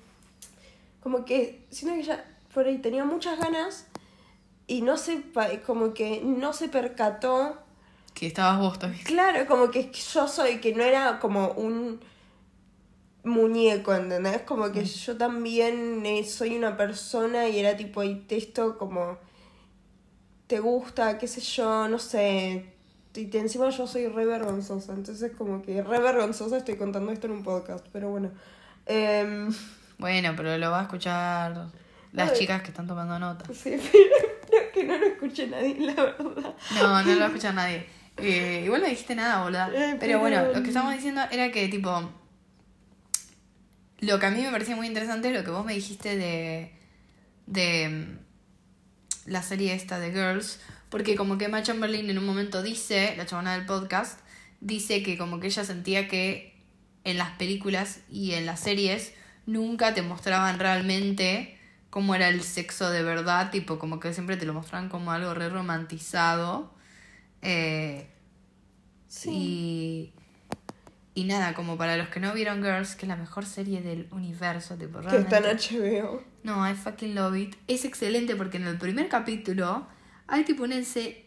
[1.02, 2.24] Como que siento que ella
[2.54, 3.86] por ahí tenía muchas ganas
[4.66, 5.22] y no se.
[5.66, 7.58] como que no se percató.
[8.14, 9.02] Que estabas vos también.
[9.04, 12.00] Claro, como que yo soy, que no era como un
[13.24, 14.42] muñeco, ¿entendés?
[14.42, 19.18] Como que yo también eh, soy una persona y era tipo, y esto como.
[20.46, 22.71] Te gusta, qué sé yo, no sé.
[23.14, 27.34] Y encima yo soy re vergonzosa, entonces como que re vergonzosa estoy contando esto en
[27.34, 28.30] un podcast, pero bueno.
[28.86, 29.52] Em,
[29.98, 31.66] Bueno, pero lo va a escuchar
[32.12, 32.38] las Ay.
[32.38, 33.44] chicas que están tomando nota.
[33.54, 33.76] sí,
[34.50, 36.54] pero que no lo escuche nadie, la verdad.
[36.74, 37.86] No, no lo va a escuchar nadie.
[38.16, 39.68] Eh, igual no dijiste nada, boluda.
[39.68, 42.10] Eh, Pero pero- bueno, lo que estábamos diciendo era que, tipo.
[44.00, 46.72] Lo que a mí me parecía muy interesante es lo que vos me dijiste de.
[47.46, 47.88] de.
[47.88, 50.60] mm, la serie esta de Girls.
[50.92, 54.20] Porque, como que Emma Chamberlain en un momento dice, la chabona del podcast,
[54.60, 56.54] dice que, como que ella sentía que
[57.04, 59.14] en las películas y en las series
[59.46, 64.44] nunca te mostraban realmente cómo era el sexo de verdad, tipo, como que siempre te
[64.44, 66.74] lo mostraban como algo re romantizado.
[67.40, 68.06] Eh,
[69.24, 70.12] y,
[71.14, 74.08] y nada, como para los que no vieron Girls, que es la mejor serie del
[74.10, 76.22] universo, tipo, Que está en HBO.
[76.42, 77.56] No, I fucking love it.
[77.66, 79.86] Es excelente porque en el primer capítulo
[80.26, 80.76] hay tipo una,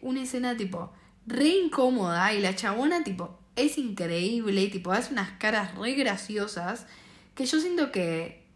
[0.02, 0.92] una escena tipo
[1.26, 6.86] re incómoda y la chabona tipo es increíble y tipo hace unas caras re graciosas
[7.34, 8.46] que yo siento que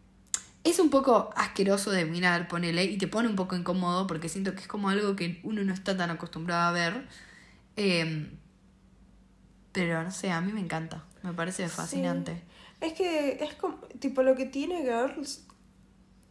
[0.64, 4.54] es un poco asqueroso de mirar, ponele, y te pone un poco incómodo porque siento
[4.54, 7.06] que es como algo que uno no está tan acostumbrado a ver.
[7.76, 8.30] Em,
[9.72, 12.42] pero no sé, a mí me encanta, me parece fascinante.
[12.80, 15.46] Es que es como, tipo, lo que tiene Girls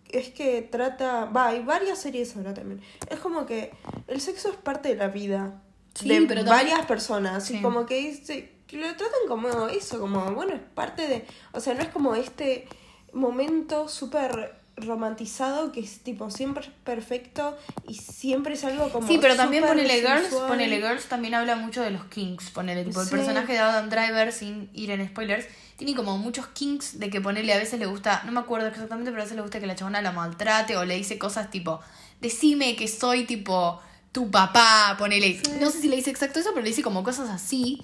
[0.09, 2.81] es que trata, va, hay varias series ahora también.
[3.09, 3.71] Es como que
[4.07, 5.61] el sexo es parte de la vida
[5.93, 7.57] Sí, de pero también- varias personas Sí.
[7.57, 11.59] y como que dice- que lo tratan como eso, como, bueno, es parte de, o
[11.59, 12.67] sea, no es como este
[13.13, 19.17] momento súper romantizado que es tipo siempre es perfecto y siempre es algo como Sí,
[19.19, 23.07] pero también ponele Girls, ponele Girls también habla mucho de los kinks, ponele tipo el
[23.07, 23.11] Sí.
[23.15, 25.45] personaje de Adam Driver sin ir en spoilers,
[25.79, 29.11] tiene como muchos kinks de que ponele a veces le gusta, no me acuerdo exactamente,
[29.11, 31.79] pero a veces le gusta que la chabona la maltrate o le dice cosas tipo,
[32.19, 36.63] decime que soy tipo tu papá, ponele, no sé si le dice exacto eso, pero
[36.63, 37.81] le dice como cosas así.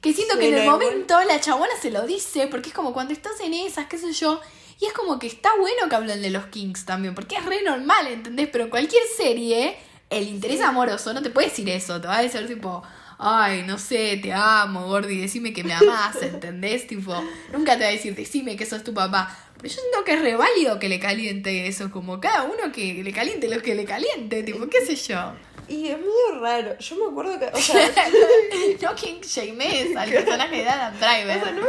[0.00, 2.92] Que siento Sí, que en el momento la chabona se lo dice, porque es como
[2.92, 4.40] cuando estás en esas, qué sé yo,
[4.80, 7.62] y es como que está bueno que hablen de los kinks también, porque es re
[7.62, 8.48] normal, ¿entendés?
[8.50, 9.76] Pero en cualquier serie,
[10.10, 12.82] el interés amoroso no te puede decir eso, te va a decir tipo,
[13.18, 16.86] ay, no sé, te amo, Gordi, decime que me amás, ¿entendés?
[16.86, 17.14] Tipo,
[17.52, 19.34] nunca te va a decir, decime que sos tu papá.
[19.56, 23.02] Pero yo siento que es re válido que le caliente eso, como cada uno que
[23.02, 25.32] le caliente lo que le caliente, tipo, qué sé yo.
[25.68, 26.78] Y es medio raro.
[26.78, 27.90] Yo me acuerdo que, o sea,
[28.82, 31.38] no kink shames al personaje de Adam Driver.
[31.38, 31.68] o sea, no me-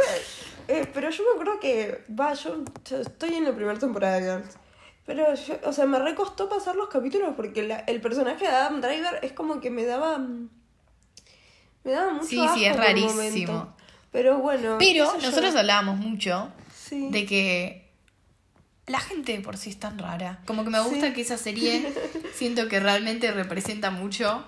[0.70, 4.30] eh, pero yo me acuerdo que, va, yo, yo estoy en la primera temporada de
[4.42, 4.56] Girls.
[5.06, 8.82] Pero, yo, o sea, me recostó pasar los capítulos porque la- el personaje de Adam
[8.82, 10.18] Driver es como que me daba.
[10.18, 10.50] mm,
[11.88, 13.74] Me daba mucho Sí, sí, es rarísimo.
[14.12, 14.76] Pero bueno.
[14.78, 15.22] Pero yo.
[15.22, 17.08] nosotros hablábamos mucho Sí.
[17.10, 17.90] de que
[18.86, 20.40] la gente de por sí es tan rara.
[20.46, 21.12] Como que me gusta Sí.
[21.14, 21.90] que esa serie
[22.34, 24.44] siento que realmente representa mucho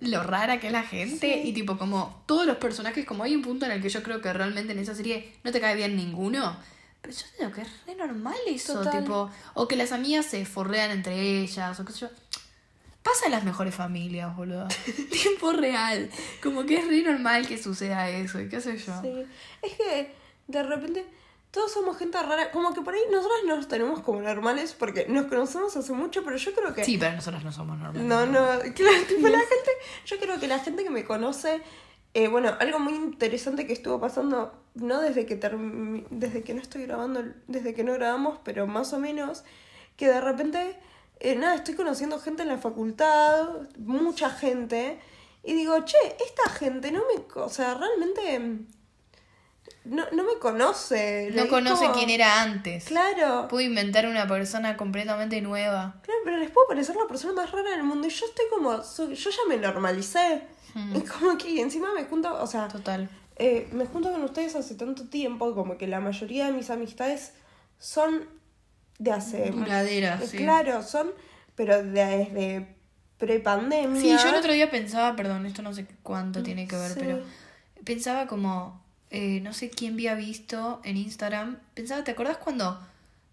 [0.00, 1.48] lo rara que es la gente Sí.
[1.48, 4.20] y tipo como todos los personajes, como hay un punto en el que yo creo
[4.20, 6.56] que realmente en esa serie no te cae bien ninguno.
[7.02, 9.02] Pero yo creo que es re normal eso, Total.
[9.02, 12.08] tipo, o que las amigas se forrean entre ellas, o qué sé yo.
[13.04, 14.66] Pasa en las mejores familias, boludo.
[15.22, 16.10] Tiempo real.
[16.42, 18.92] Como que es re normal que suceda eso, y qué sé yo.
[19.02, 19.26] Sí.
[19.62, 20.12] Es que
[20.48, 21.06] de repente
[21.50, 22.50] todos somos gente rara.
[22.50, 26.36] Como que por ahí nosotros nos tenemos como normales porque nos conocemos hace mucho, pero
[26.38, 26.82] yo creo que.
[26.84, 28.02] Sí, pero nosotras no somos normales.
[28.08, 29.70] No, no, claro, tipo la gente,
[30.06, 31.60] yo creo que la gente que me conoce,
[32.14, 36.62] eh, bueno, algo muy interesante que estuvo pasando, no desde que termi- desde que no
[36.62, 39.44] estoy grabando, desde que no grabamos, pero más o menos,
[39.98, 40.76] que de repente,
[41.24, 44.98] eh, nada, estoy conociendo gente en la facultad, mucha gente,
[45.42, 48.66] y digo, che, esta gente no me, o sea, realmente mm,
[49.86, 51.30] no, no me conoce.
[51.34, 52.84] No Es conoce como- quién era antes.
[52.86, 53.48] Claro.
[53.48, 55.96] Pudo inventar una persona completamente nueva.
[56.02, 58.82] Claro, pero les puedo parecer la persona más rara del mundo y yo estoy como,
[58.82, 60.42] soy- yo ya me normalicé.
[60.74, 60.96] Hmm.
[60.96, 63.08] Y como que encima me junto, o sea, Total.
[63.36, 67.32] eh, me junto con ustedes hace tanto tiempo, como que la mayoría de mis amistades
[67.78, 68.26] son
[68.98, 69.50] de hace...
[69.50, 70.36] Duradera, sí.
[70.38, 71.10] Claro, son,
[71.54, 72.74] pero desde
[73.18, 74.00] prepandemia.
[74.00, 77.00] Sí, yo el otro día pensaba, perdón, esto no sé cuánto tiene que ver, Sí.
[77.00, 77.22] pero
[77.84, 82.80] pensaba como, eh, no sé quién había visto en Instagram, pensaba, ¿te acordás cuando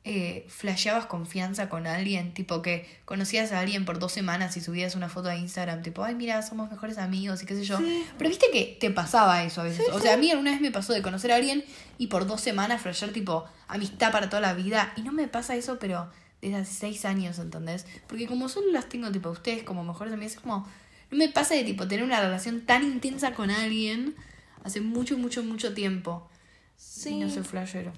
[0.03, 2.33] eh, flasheabas confianza con alguien?
[2.33, 6.03] Tipo que conocías a alguien por dos semanas y subías una foto a Instagram, tipo,
[6.03, 7.77] ay, mira, somos mejores amigos y qué sé yo.
[7.77, 8.05] Sí.
[8.17, 9.87] Pero viste que te pasaba eso a veces.
[9.91, 11.63] o sea, a mí alguna vez me pasó de conocer a alguien
[11.97, 14.93] y por dos semanas flashear tipo amistad para toda la vida.
[14.95, 16.09] Y no me pasa eso, pero
[16.41, 17.85] desde hace seis años, ¿entendés?
[18.07, 20.67] Porque como solo las tengo tipo a ustedes como mejores amigas, es como...
[21.11, 24.15] No me pasa de tipo tener una relación tan intensa con alguien
[24.63, 26.29] hace mucho, mucho, mucho tiempo.
[26.77, 27.91] Sí, Y no soy flashero.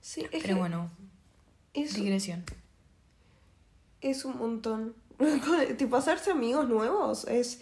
[0.00, 0.90] sí, es Pero que bueno,
[1.74, 2.44] es, digresión.
[4.00, 4.94] es un montón.
[5.78, 7.60] tipo, hacerse amigos nuevos es...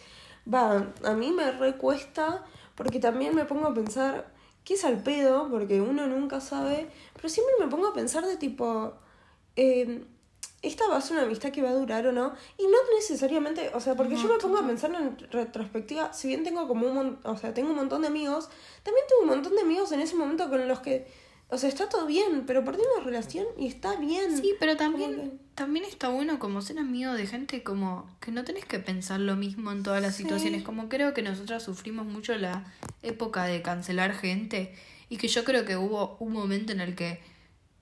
[0.52, 2.44] Va, a mí me recuesta
[2.74, 4.32] porque también me pongo a pensar
[4.64, 8.36] qué es al pedo, porque uno nunca sabe, pero siempre me pongo a pensar de
[8.36, 8.94] tipo,
[9.56, 10.04] eh,
[10.62, 13.70] esta va a ser una amistad que va a durar o no, y no necesariamente,
[13.74, 16.86] o sea, porque No, yo me pongo a pensar en retrospectiva, si bien tengo como
[16.86, 18.48] un o sea, tengo un montón de amigos,
[18.82, 21.06] también tengo un montón de amigos en ese momento con los que,
[21.50, 24.36] o sea, está todo bien, pero perdí una relación y está bien.
[24.36, 28.64] Sí, pero también, también está bueno como ser amigo de gente como que no tenés
[28.64, 30.22] que pensar lo mismo en todas las Sí.
[30.22, 30.62] situaciones.
[30.62, 32.64] Como creo que nosotras sufrimos mucho la
[33.02, 34.74] época de cancelar gente
[35.08, 37.20] y que yo creo que hubo un momento en el que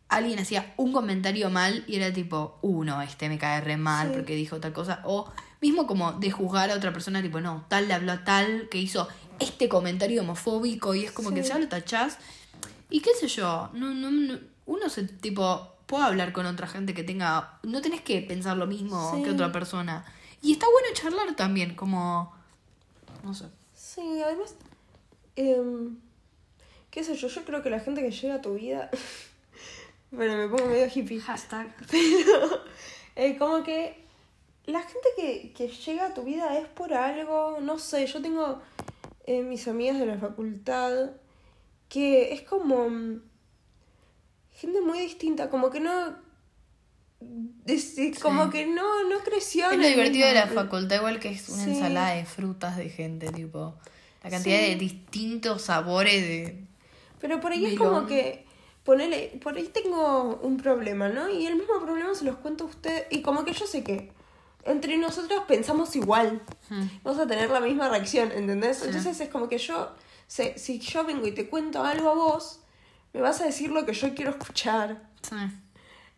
[0.08, 4.14] alguien hacía un comentario mal y era tipo, uno, este me cae re mal Sí.
[4.14, 5.02] porque dijo tal cosa.
[5.04, 8.68] O mismo como de juzgar a otra persona, tipo, no, tal le habló a tal
[8.70, 9.06] que hizo
[9.40, 11.50] este comentario homofóbico y es como que Sí.
[11.50, 12.16] ya lo tachás.
[12.90, 16.92] Y qué sé yo, no, no, no- uno se tipo puede hablar con otra gente
[16.94, 19.22] que tenga, no tenés que pensar lo mismo Sí.
[19.22, 20.04] que otra persona.
[20.42, 22.32] Y está bueno charlar también, como,
[23.24, 23.46] no sé.
[23.74, 24.54] Sí, además,
[25.36, 25.96] em,
[26.90, 28.90] qué sé yo, yo creo que la gente que llega a tu vida,
[30.10, 31.74] bueno, me pongo medio hippie, Hashtag.
[31.90, 32.62] pero
[33.16, 34.04] eh, como que
[34.66, 38.60] la gente que, que llega a tu vida es por algo, no sé, yo tengo
[39.26, 41.10] eh, mis amigas de la facultad
[41.88, 43.20] que es como mm,
[44.52, 46.16] gente muy distinta, como que no...
[48.22, 51.64] como que no, no creció Es lo divertido de la facultad, igual que es una
[51.64, 51.70] Sí.
[51.70, 53.74] ensalada de frutas de gente, tipo,
[54.22, 54.66] la cantidad Sí.
[54.70, 56.64] de distintos sabores de...
[57.20, 58.46] Pero por ahí es como que.
[58.84, 61.28] ponele, por ahí tengo un problema, ¿no?
[61.28, 64.12] Y el mismo problema se los cuento a usted y como que yo sé que
[64.64, 66.40] entre nosotros pensamos igual.
[66.70, 66.86] Hmm.
[67.02, 68.82] Vamos a tener la misma reacción, ¿entendés?
[68.84, 69.90] Entonces es como que yo,
[70.28, 72.60] sé, si yo vengo y te cuento algo a vos,
[73.12, 75.02] me vas a decir lo que yo quiero escuchar.
[75.22, 75.34] Sí.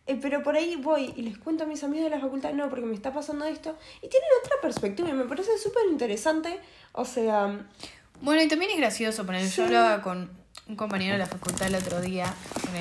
[0.07, 2.69] Eh, pero por ahí voy y les cuento a mis amigos de la facultad, no,
[2.69, 3.77] porque me está pasando esto.
[3.97, 6.59] Y tienen otra perspectiva y me parece súper interesante.
[6.91, 7.65] O sea,
[8.21, 9.57] Bueno, y también es gracioso, poner Sí.
[9.57, 10.29] yo hablaba con
[10.67, 12.31] un compañero de la facultad el otro día,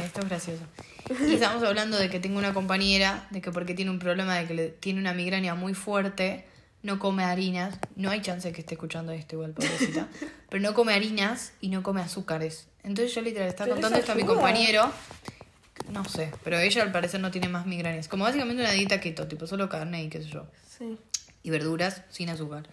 [0.04, 0.62] esto es gracioso.
[1.28, 4.46] Y estábamos hablando de que tengo una compañera, de que porque tiene un problema de
[4.46, 6.44] que le, tiene una migraña muy fuerte,
[6.82, 10.08] no come harinas, no hay chance de que esté escuchando esto igual, pobrecita,
[10.48, 12.68] pero no come harinas y no come azúcares.
[12.82, 14.90] Entonces yo literal estaba Pero contando esto a mi compañero,
[15.90, 18.08] no sé, pero ella al parecer no tiene más migrañas.
[18.08, 20.46] Como básicamente una dieta keto, tipo solo carne y qué sé yo
[20.78, 20.96] sí.
[21.42, 22.68] y verduras sin azúcar.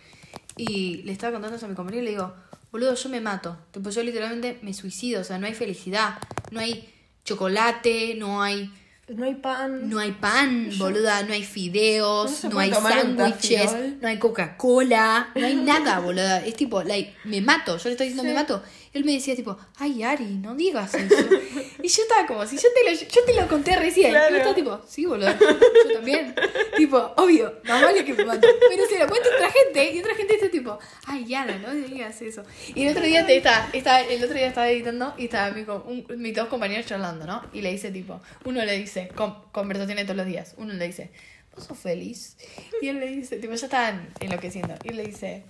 [0.55, 2.33] Y le estaba contando eso a mi compañero y le digo,
[2.71, 3.57] boludo, yo me mato.
[3.71, 5.21] Tipo, yo literalmente me suicido.
[5.21, 6.17] O sea, no hay felicidad,
[6.51, 6.93] no hay
[7.23, 8.73] chocolate, no hay,
[9.09, 9.89] No hay pan.
[9.89, 15.55] no hay pan, boluda, no hay fideos, No hay sándwiches, no hay Coca-Cola, no hay
[15.55, 16.45] nada, boluda.
[16.45, 17.77] Es tipo, like, me mato.
[17.77, 18.61] Yo le estoy diciendo, me mato.
[18.97, 21.15] Él me decía, tipo, ay, Ari, no digas eso.
[21.83, 24.09] y yo estaba como, si yo te lo, yo te lo conté recién.
[24.11, 24.27] Claro.
[24.29, 26.35] Y yo estaba tipo, sí, boludo, yo también.
[26.75, 28.47] tipo, obvio, más vale que me mato.
[28.69, 31.73] Pero se lo cuento a otra gente y otra gente está tipo, ay, Yara, no
[31.73, 32.43] digas eso.
[32.75, 35.61] Y el otro día te estaba, estaba- el otro día estaba editando y estaba mi,
[35.61, 37.43] un- mis dos compañeros charlando, ¿no?
[37.53, 41.11] Y le dice tipo, uno le dice, con, conversaciones todos los días, uno le dice,
[41.55, 42.37] ¿vos sos feliz?
[42.81, 44.75] Y él le dice, tipo, ya estaban enloqueciendo.
[44.83, 45.43] Y él le dice,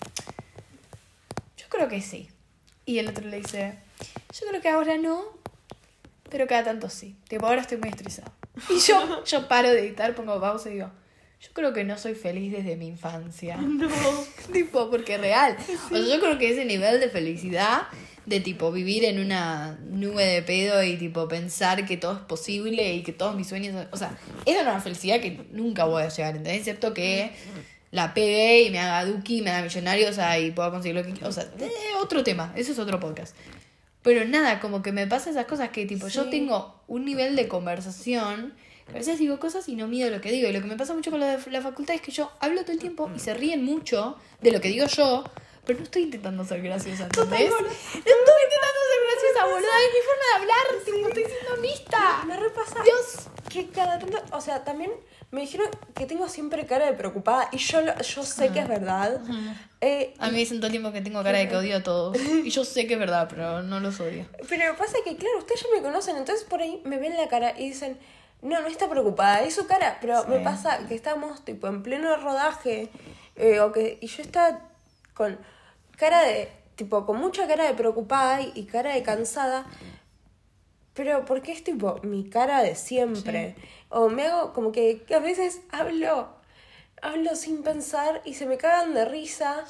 [1.57, 2.29] yo creo que sí.
[2.87, 3.75] Y el otro le dice,
[4.33, 5.21] yo creo que ahora no,
[6.29, 7.15] pero cada tanto sí.
[7.27, 8.31] Tipo, ahora estoy muy estresada.
[8.69, 10.89] Y yo, yo paro de editar, pongo pausa y digo,
[11.41, 13.57] yo creo que no soy feliz desde mi infancia.
[13.61, 13.89] No.
[14.53, 15.57] tipo, porque real.
[15.85, 17.83] O sea, yo creo que ese nivel de felicidad,
[18.25, 22.93] de tipo vivir en una nube de pedo y tipo pensar que todo es posible
[22.93, 23.73] y que todos mis sueños.
[23.73, 26.59] son- O sea, esa es una felicidad que nunca voy a llegar, ¿entendés?
[26.59, 27.31] Excepto que
[27.91, 31.03] la pegue y me haga duki, me haga millonario, o sea, y pueda conseguir lo
[31.03, 31.49] que O sea,
[31.99, 33.35] otro tema, eso es otro podcast.
[34.01, 36.29] Pero nada, como que me pasan esas cosas que tipo, yo Sí.
[36.29, 38.53] tengo un nivel de conversación,
[38.85, 40.47] que a veces digo cosas y no mido lo que digo.
[40.47, 42.71] Y lo que me pasa mucho con de la facultad es que yo hablo todo
[42.71, 45.23] el tiempo y se ríen mucho de lo que digo yo,
[45.65, 47.49] pero no estoy intentando ser graciosa, ¿entendés?
[47.49, 52.23] No estoy intentando ser graciosa, boluda, es mi forma de hablar, tipo, estoy siendo honesta.
[52.25, 52.83] Me repasa.
[52.83, 53.27] Dios.
[53.49, 54.21] Que cada tanto.
[54.31, 54.91] O sea, también
[55.31, 58.67] me dijeron que tengo siempre cara de preocupada y yo, lo- yo sé que es
[58.67, 59.19] verdad.
[59.81, 61.83] Eh, A mí me dicen todo el tiempo que tengo cara de que odio a
[61.83, 62.17] todos.
[62.45, 64.25] Y yo sé que es verdad, pero no los odio.
[64.49, 67.53] Pero pasa que, claro, ustedes ya me conocen, entonces por ahí me ven la cara
[67.59, 67.97] y dicen,
[68.41, 69.97] no, no está preocupada, es su cara.
[69.99, 70.29] Pero Sí.
[70.29, 72.89] me pasa que estamos tipo en pleno rodaje
[73.35, 74.61] eh, o que, y yo estaba
[75.13, 75.37] con
[75.97, 79.65] cara de, tipo, con mucha cara de preocupada y, y cara de cansada.
[80.97, 83.55] Pero porque es tipo mi cara de siempre.
[83.89, 86.27] O me hago como que, que a veces hablo,
[87.01, 89.63] hablo sin pensar y se me cagan de risa.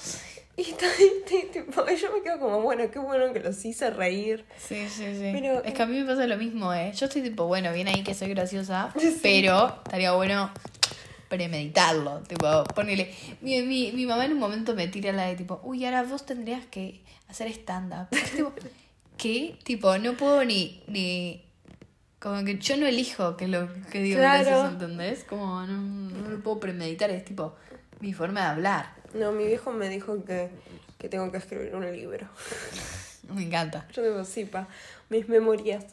[0.56, 0.90] Y estoy,
[1.54, 4.44] tipo, yo me quedo como, bueno, qué bueno que los hice reír.
[4.58, 5.30] Sí, sí, sí.
[5.34, 6.92] Pero- es que a mí me pasa lo mismo, ¿eh?
[6.96, 9.20] Yo estoy tipo, bueno, bien ahí que soy graciosa, Sí.
[9.22, 10.50] pero estaría bueno
[11.30, 12.22] premeditarlo.
[12.22, 13.14] Tipo, ponele.
[13.42, 16.26] Mi, mi, mi mamá en un momento me tira la de tipo, uy, ahora vos
[16.26, 18.08] tendrías que hacer stand-up.
[19.18, 20.84] Yo, tipo, no puedo ni.
[20.88, 21.44] ni
[22.20, 24.44] como que yo no elijo que es lo que digo Claro.
[24.44, 25.24] gracioso, ¿entendés?
[25.24, 27.56] Como no, no lo puedo premeditar, es tipo
[28.00, 28.94] mi forma de hablar.
[29.14, 30.50] No, mi viejo me dijo que,
[30.98, 32.28] que tengo que escribir un libro.
[33.34, 33.86] Me encanta.
[33.92, 34.68] Yo digo, sí, pa,
[35.10, 35.86] mis memorias.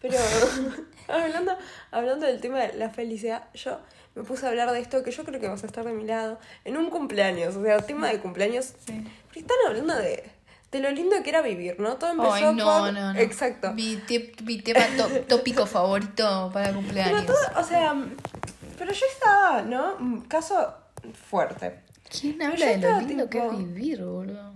[0.00, 0.16] Pero
[1.08, 1.56] hablando,
[1.92, 3.78] hablando del tema de la felicidad, yo
[4.14, 6.04] me puse a hablar de esto, que yo creo que vas a estar de mi
[6.04, 7.54] lado, en un cumpleaños.
[7.56, 8.72] O sea, tema de cumpleaños.
[8.86, 9.04] Sí.
[9.24, 10.30] Porque están hablando de,
[10.70, 11.96] de lo lindo que era vivir, ¿no?
[11.96, 13.18] Todo empezó Ay, no, por- no, no.
[13.18, 13.72] Exacto.
[13.72, 14.00] Mi,
[14.44, 17.26] mi tema to- tópico favorito para Pero cumpleaños.
[17.26, 17.94] todo, o sea,
[18.78, 19.96] pero yo estaba, ¿no?
[19.96, 20.74] Un Caso
[21.28, 21.80] fuerte.
[22.08, 24.52] ¿Quién Pero habla de lo lindo que es tipo- vivir, boludo?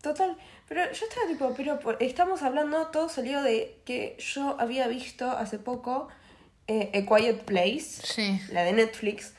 [0.00, 0.36] Total,
[0.68, 5.30] pero yo estaba tipo, pero por- estamos hablando, todo salió de que yo había visto
[5.30, 6.08] hace poco
[6.68, 8.40] eh, A Quiet Place, Sí.
[8.50, 9.34] la de Netflix,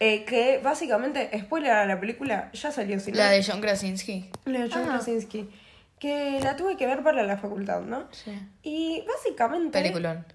[0.00, 4.30] eh, que básicamente, spoiler a la película, ya salió, si no- La de John Krasinski.
[4.44, 4.94] la de John Ah.
[4.94, 5.48] Krasinski,
[5.98, 8.08] que la tuve que ver para la facultad, ¿no?
[8.12, 8.32] Sí.
[8.62, 9.78] Y básicamente...
[9.80, 10.26] Peliculón.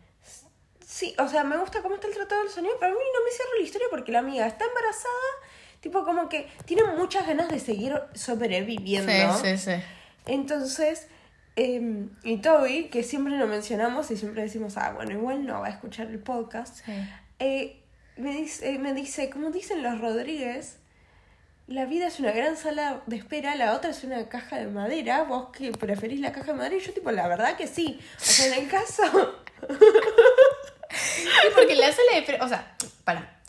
[0.86, 3.24] Sí, o sea, me gusta cómo está el tratado del sonido, pero a mí no
[3.24, 5.13] me cierra la historia porque la amiga está embarazada,
[5.82, 9.12] tipo como que tiene muchas ganas de seguir sobreviviendo.
[9.38, 9.84] Sí, sí, sí.
[10.26, 11.08] Entonces,
[11.56, 15.67] eh, y Toby, que siempre lo mencionamos y siempre decimos, ah, bueno, igual no va
[15.67, 16.91] a escuchar el podcast, Sí.
[17.39, 17.84] eh,
[18.19, 20.75] me, dice, eh, me dice, como dicen los Rodríguez,
[21.67, 25.23] la vida es una gran sala de espera, la otra es una caja de madera,
[25.23, 27.99] vos que preferís la caja de madera, y yo tipo, la verdad que sí.
[28.17, 29.03] O sea, en el caso,
[30.91, 33.39] Sí, porque en la sala de espera, o sea, para.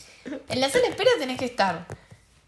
[0.49, 1.87] En la sala de espera tenés que estar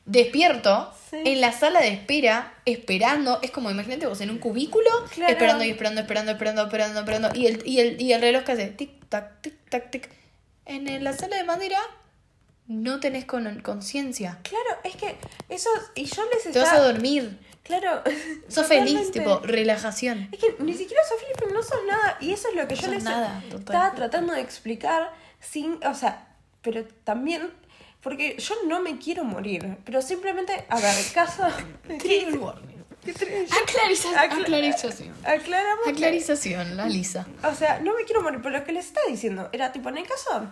[0.04, 1.16] despierto, Sí.
[1.24, 3.38] en la sala de espera, esperando.
[3.42, 5.32] Es como, imagínate vos en un cubículo, Claro.
[5.32, 7.30] esperando y esperando, esperando, esperando, esperando, esperando.
[7.35, 10.11] Y el, y el, y el reloj que hace tic, tac, tic, tac, tic.
[10.66, 11.78] En la sala de madera
[12.66, 14.38] no tenés con- conciencia.
[14.42, 15.16] Claro, es que
[15.48, 15.68] eso.
[15.94, 16.92] Y yo les Te vas a estaba.
[16.92, 17.38] dormir.
[17.62, 18.03] Claro.
[18.48, 20.29] Sos feliz, tipo, relajación.
[20.33, 22.16] Es que ni siquiera sos feliz, pero no sos nada.
[22.20, 23.59] Y eso es lo que yo les nada, total.
[23.61, 25.79] estaba tratando de explicar sin.
[25.85, 26.29] O sea,
[26.62, 27.51] pero también.
[28.03, 29.77] Porque yo no me quiero morir.
[29.85, 31.44] Pero simplemente, a ver, caso.
[32.01, 32.72] Trigger warning.
[33.05, 35.14] ¿Qué tri- Aclariza- Acla- aclarización.
[35.25, 35.87] Aclaramos.
[35.88, 37.27] Aclarización, la lisa.
[37.44, 39.98] O sea, no me quiero morir, pero lo que les estaba diciendo era tipo, en
[39.98, 40.51] el caso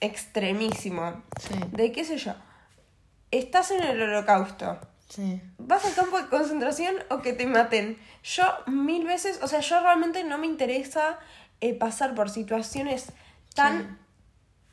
[0.00, 2.34] extremísimo Sí, de qué sé yo,
[3.30, 5.40] estás en el holocausto, sí.
[5.58, 7.98] vas al campo de concentración o que te maten.
[8.22, 11.18] Yo mil veces, o sea, yo realmente no me interesa
[11.60, 13.12] eh, pasar por situaciones
[13.54, 13.98] tan,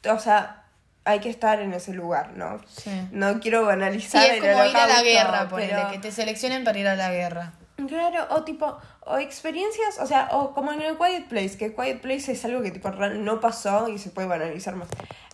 [0.09, 0.63] o sea,
[1.05, 2.59] hay que estar en ese lugar, ¿no?
[2.67, 2.91] Sí.
[3.11, 6.11] No quiero Sí, banalizar es el como ir a la guerra, ponele, pero- que te
[6.11, 7.53] seleccionen para ir a la guerra.
[7.87, 8.77] Claro, o tipo,
[9.10, 12.62] o experiencias, o sea, o como en el Quiet Place, que Quiet Place es algo
[12.62, 14.89] que tipo no pasó y se puede banalizar más.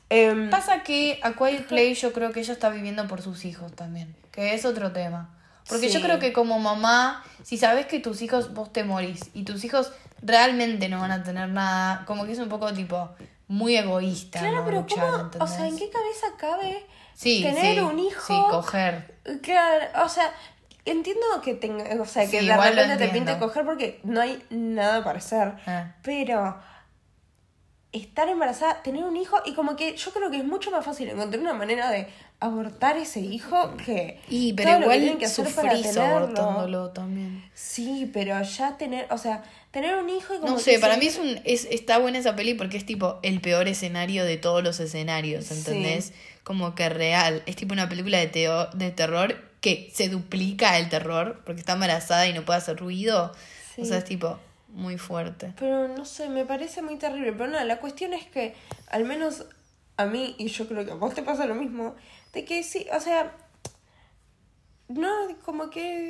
[0.09, 3.73] Em, Pasa que a Quiet Play yo creo que ella está viviendo por sus hijos
[3.73, 5.29] también, que es otro tema.
[5.67, 9.43] Porque yo creo que como mamá, si sabes que tus hijos, vos te morís y
[9.43, 13.09] tus hijos realmente no van a tener nada, como que es un poco tipo
[13.47, 14.39] muy egoísta.
[14.39, 14.65] claro, ¿no?
[14.65, 15.43] pero Luchar, ¿cómo?
[15.43, 18.21] O sea, ¿en qué cabeza cabe sí, tener sí, un hijo?
[18.27, 19.15] Sí, coger.
[19.41, 20.33] Claro, o sea,
[20.85, 24.21] entiendo que tenga, o sea, que Sí, de lo repente te pinte coger porque no
[24.21, 25.53] hay nada para hacer.
[25.65, 25.95] Ah.
[26.03, 26.57] Pero
[27.91, 31.09] estar embarazada, tener un hijo, y como que yo creo que es mucho más fácil
[31.09, 32.07] encontrar una manera de
[32.39, 34.19] abortar ese hijo que.
[34.27, 36.17] Y pero todo lo que igual tienen que hacer para sufrís tenerlo.
[36.17, 37.49] abortándolo también.
[37.53, 40.95] Sí, pero ya tener, o sea, tener un hijo y como No que sé, para
[40.95, 44.25] se- mí es un, es, está buena esa peli porque es tipo el peor escenario
[44.25, 46.05] de todos los escenarios, ¿entendés?
[46.05, 46.13] Sí.
[46.43, 47.43] Como que real.
[47.45, 51.71] Es tipo una película de, teo- de terror que se duplica el terror porque está
[51.73, 53.31] embarazada y no puede hacer ruido.
[53.73, 53.81] Sí.
[53.81, 55.53] O sea, es tipo muy fuerte.
[55.57, 57.31] Pero no sé, me parece muy terrible.
[57.31, 58.55] Pero nada, la cuestión es que,
[58.89, 59.45] al menos
[59.95, 61.95] a mí, y yo creo que a vos te pasa lo mismo,
[62.33, 63.31] de que sí, o sea,
[64.89, 65.09] no,
[65.45, 66.09] como que.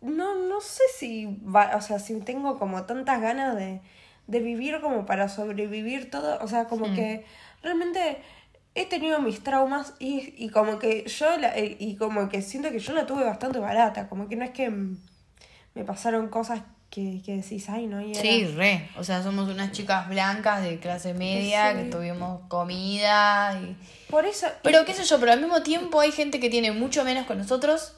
[0.00, 3.80] No, no sé si va, o sea, si tengo como tantas ganas de,
[4.28, 6.38] de vivir como para sobrevivir todo.
[6.42, 6.94] O sea, como Hmm.
[6.94, 7.24] que
[7.62, 8.22] realmente
[8.76, 12.70] he tenido mis traumas y, y como que yo la, eh, y como que siento
[12.70, 14.08] que yo la tuve bastante barata.
[14.08, 16.60] Como que no es que me pasaron cosas
[16.90, 18.88] que, que decís, ay, no, y era- Sí, re.
[18.96, 21.78] O sea, somos unas chicas blancas de clase media Sí.
[21.78, 23.76] que tuvimos comida y...
[24.10, 24.46] Por eso.
[24.62, 27.34] Pero qué sé yo, pero al mismo tiempo hay gente que tiene mucho menos que
[27.34, 27.94] nosotros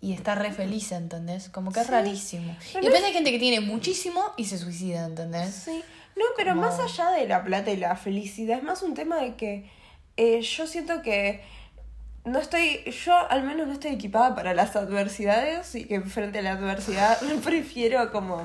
[0.00, 1.48] y está re feliz, ¿entendés?
[1.48, 2.54] Como que es rarísimo.
[2.72, 5.54] Pero Y no después hay gente que tiene muchísimo y se suicida, ¿entendés?
[5.54, 5.82] Sí.
[6.16, 9.16] No, pero Como- más allá de la plata y la felicidad, es más un tema
[9.16, 9.70] de que
[10.16, 11.42] eh, yo siento que
[12.24, 16.42] no estoy, yo al menos no estoy equipada para las adversidades y que frente a
[16.42, 18.42] la adversidad prefiero como,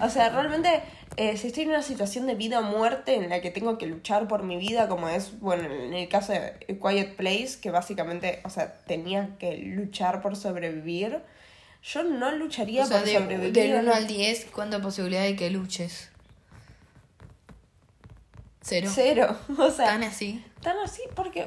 [0.00, 0.82] o sea, realmente
[1.16, 3.86] eh, si estoy en una situación de vida o muerte en la que tengo que
[3.86, 8.40] luchar por mi vida, como es, bueno, en el caso de Quiet Place, que básicamente,
[8.44, 11.20] o sea, tenía que luchar por sobrevivir,
[11.82, 13.52] yo no lucharía O sea, por de- sobrevivir.
[13.52, 16.10] del 1 al 10, ¿cuánta posibilidad que luches?
[18.62, 18.90] Cero.
[18.94, 20.44] Cero, o sea, ¿Tan así?
[20.62, 21.46] tan así porque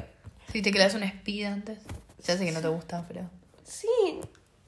[0.52, 1.80] Si te quedas un speed antes.
[2.26, 3.30] Ya sé que no te gusta, pero...
[3.64, 3.88] Sí,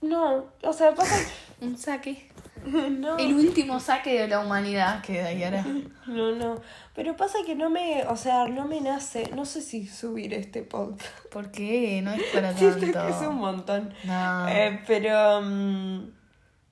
[0.01, 1.15] no, o sea, pasa
[1.61, 2.29] Un saque.
[2.65, 5.65] no, El último saque de la humanidad que de hará.
[6.07, 6.61] no, no,
[6.95, 10.61] pero pasa que no me, o sea, no me nace, no sé si subir este
[10.63, 12.01] podcast, ¿Por qué?
[12.03, 13.01] No es para siento tanto.
[13.05, 14.47] que es un montón, No.
[14.49, 16.11] Eh, pero, mm,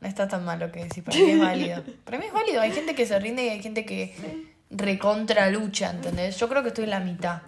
[0.02, 1.84] No está tan malo que decir, para mí es válido.
[2.04, 4.16] Para mí es válido, hay gente que se rinde y hay gente que
[4.78, 6.38] recontra lucha, ¿entendés?
[6.38, 7.42] Yo creo que estoy en la mitad.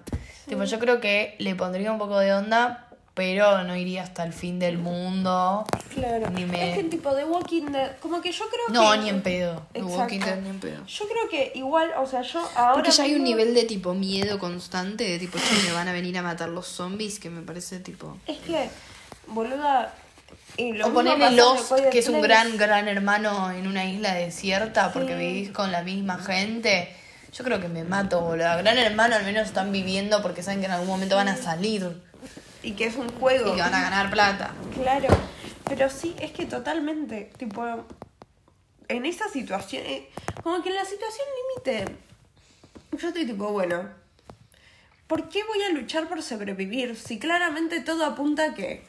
[0.47, 4.31] Tipo, yo creo que le pondría un poco de onda, pero no iría hasta el
[4.31, 5.65] fin del mundo.
[5.93, 8.97] claro, Ni me- es que tipo de Walking Dead, como que yo creo No, que...
[8.99, 9.65] ni en pedo.
[9.73, 9.99] The Exacto.
[10.01, 10.85] Walking Dead, ni en pedo.
[10.85, 13.93] Yo creo que igual, o sea, yo ahora Porque ya hay un nivel de tipo
[13.93, 17.41] miedo constante, de tipo, che, me van a venir a matar los zombies, que me
[17.41, 18.17] parece tipo...
[18.27, 18.69] Es que,
[19.27, 19.93] boluda...
[20.55, 24.93] y lo O ponerle Lost, que es un gran, gran hermano en una isla desierta
[24.93, 25.19] porque Sí.
[25.19, 26.95] vivís con la misma gente.
[27.37, 28.57] Yo creo que me mato, boludo.
[28.57, 32.01] Gran hermano al menos están viviendo porque saben que en algún momento van a salir
[32.63, 33.53] Y que es un y juego.
[33.53, 34.55] que van a ganar plata.
[34.73, 35.07] Claro,
[35.65, 37.63] pero sí, es que totalmente, tipo,
[38.87, 40.09] en esa situación, eh,
[40.41, 41.27] como que en la situación
[41.63, 41.95] límite,
[42.93, 43.87] yo estoy tipo, bueno,
[45.05, 48.83] ¿por qué voy a luchar por sobrevivir si claramente todo apunta a que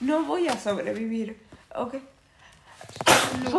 [0.00, 1.40] no voy a sobrevivir?
[1.74, 1.94] Ok.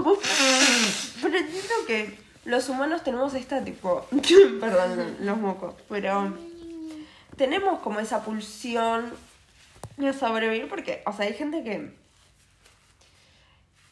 [1.21, 4.05] Pero entiendo que los humanos tenemos esta tipo,
[4.59, 6.35] perdón, los mocos, pero
[7.37, 9.13] tenemos como esa pulsión
[9.97, 11.97] de sobrevivir porque, o sea, hay gente que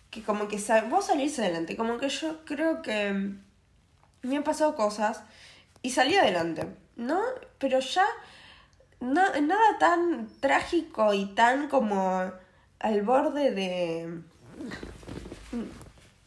[0.10, 3.34] que como que sabe, vos salirse adelante, como que yo creo que
[4.22, 5.22] me han pasado cosas
[5.82, 7.22] y salí adelante, ¿no?
[7.60, 8.06] Pero ya
[9.00, 12.32] no, nada tan trágico y tan como
[12.80, 14.22] al borde de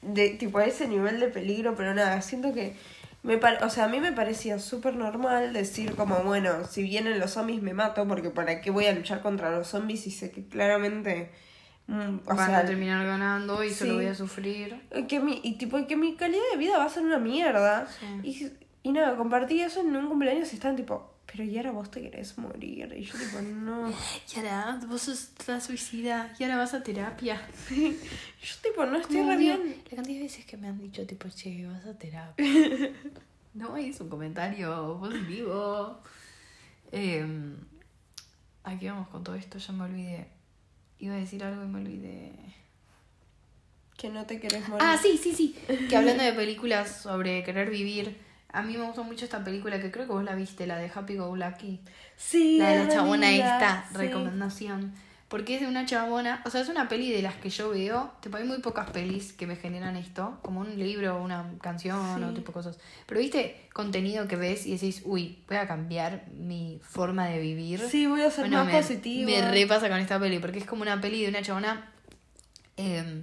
[0.03, 2.75] de tipo ese nivel de peligro, pero nada, siento que
[3.23, 7.33] me o sea, a mí me parecía súper normal decir como, bueno, si vienen los
[7.33, 10.47] zombies me mato, porque para qué voy a luchar contra los zombies y sé que
[10.47, 11.31] claramente
[11.87, 14.81] mm, van a terminar ganando y solo voy a sufrir.
[15.07, 17.87] Que mi, y tipo que mi calidad de vida va a ser una mierda.
[18.23, 18.51] Y,
[18.83, 22.37] y nada, compartí eso en un cumpleaños y estaban tipo, pero Yara, vos te querés
[22.39, 22.93] morir.
[22.97, 23.93] Y yo tipo, no.
[24.35, 26.35] Yara, vos sos la suicida.
[26.39, 27.41] Yara, vas a terapia.
[27.71, 29.83] Yo tipo, no estoy re bien.
[29.91, 32.45] La cantidad de veces que me han dicho, tipo, che, vas a terapia.
[33.55, 36.01] no es un comentario positivo.
[36.91, 37.25] Eh,
[38.65, 40.27] aquí vamos con todo esto, ya me olvidé.
[40.99, 42.33] Iba a decir algo y me olvidé.
[43.97, 44.85] Que no te querés morir.
[44.85, 45.55] Ah, sí, sí, sí.
[45.89, 49.91] Que hablando de películas sobre querer vivir a mí me gustó mucho esta película que
[49.91, 51.81] creo que vos la viste, la de Happy Go Lucky.
[52.17, 52.59] Sí.
[52.59, 54.93] La de la chabona esta, recomendación.
[55.29, 58.11] Porque es de una chabona, o sea, es una peli de las que yo veo,
[58.21, 62.35] tipo hay muy pocas pelis que me generan esto, como un libro, una canción o
[62.35, 62.81] tipo cosas.
[63.07, 67.79] Pero viste contenido que ves y decís, uy, voy a cambiar mi forma de vivir.
[67.89, 69.31] Sí, voy a ser más me, positivo.
[69.31, 71.93] Me repasa con esta peli, porque es como una peli de una chabona
[72.77, 73.23] eh,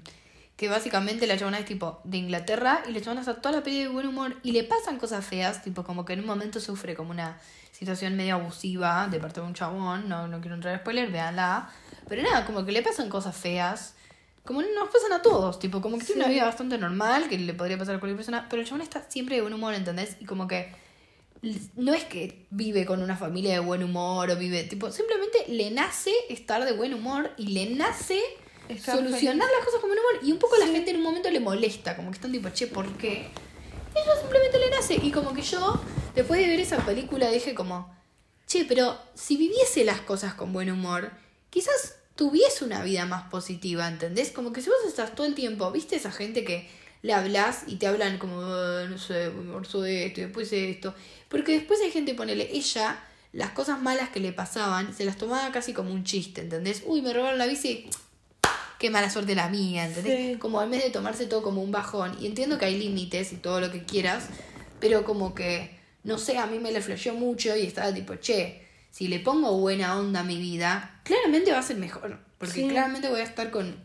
[0.58, 3.84] que básicamente la chabona es tipo de Inglaterra y la chabona está toda la peli
[3.84, 6.96] de buen humor y le pasan cosas feas, tipo como que en un momento sufre
[6.96, 7.40] como una
[7.72, 11.70] situación medio abusiva de parte de un chabón, no, no quiero entrar a spoiler, véanla,
[12.10, 13.94] pero nada, como que le pasan cosas feas,
[14.44, 17.54] como nos pasan a todos, tipo como que tiene una vida bastante normal, que le
[17.54, 20.18] podría pasar a cualquier persona, pero el chabón está siempre de buen humor, ¿entendés?
[20.20, 20.74] Y como que
[21.76, 25.70] no es que vive con una familia de buen humor o vive, tipo, simplemente le
[25.70, 28.20] nace estar de buen humor y le nace
[28.84, 30.24] solucionar las cosas como un humor.
[30.24, 32.68] Y un poco la gente en un momento le molesta, como que están tipo, che,
[32.68, 33.30] ¿por qué?
[33.96, 34.96] Eso simplemente le nace.
[35.02, 35.82] Y como que yo,
[36.16, 37.96] después de ver esa película, dije como,
[38.48, 41.12] che, pero si viviese las cosas con buen humor,
[41.50, 44.32] quizás tuviese una vida más positiva, ¿entendés?
[44.32, 46.68] Como que si vos estás todo el tiempo, ¿viste esa gente que
[47.04, 50.72] le hablas y te hablan como, ah, no sé, morso de esto y después de
[50.72, 50.94] esto?
[51.30, 53.04] Porque después hay gente, ponele, ella,
[53.34, 56.84] las cosas malas que le pasaban, se las tomaba casi como un chiste, ¿entendés?
[56.86, 57.88] Uy, me robaron la bici
[58.80, 60.38] qué mala suerte la mía, ¿entendés?
[60.38, 62.18] Como en vez de tomarse todo como un bajón.
[62.20, 64.28] Y entiendo que hay límites y todo lo que quieras,
[64.80, 68.62] pero como que, no sé, a mí me le flasheó mucho y estaba tipo, che,
[68.92, 72.20] si le pongo buena onda a mi vida, claramente va a ser mejor.
[72.38, 73.76] Porque claramente voy a estar con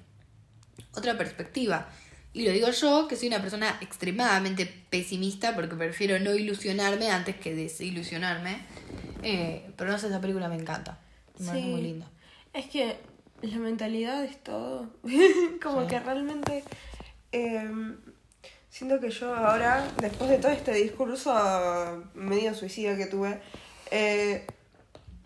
[0.95, 1.89] otra perspectiva.
[2.35, 7.37] Y lo digo yo, que soy una persona extremadamente pesimista porque prefiero no ilusionarme antes
[7.37, 8.59] que desilusionarme.
[9.23, 10.99] Eh, pero no sé, esa película me encanta.
[11.39, 12.11] Me parece muy linda.
[12.53, 12.97] Es que
[13.43, 14.91] la mentalidad es todo.
[15.63, 16.65] como que realmente
[17.33, 17.97] em,
[18.69, 23.41] siento que yo ahora, después de todo este discurso medio suicida que tuve,
[23.91, 24.47] eh,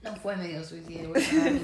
[0.02, 1.08] no fue medio suicida,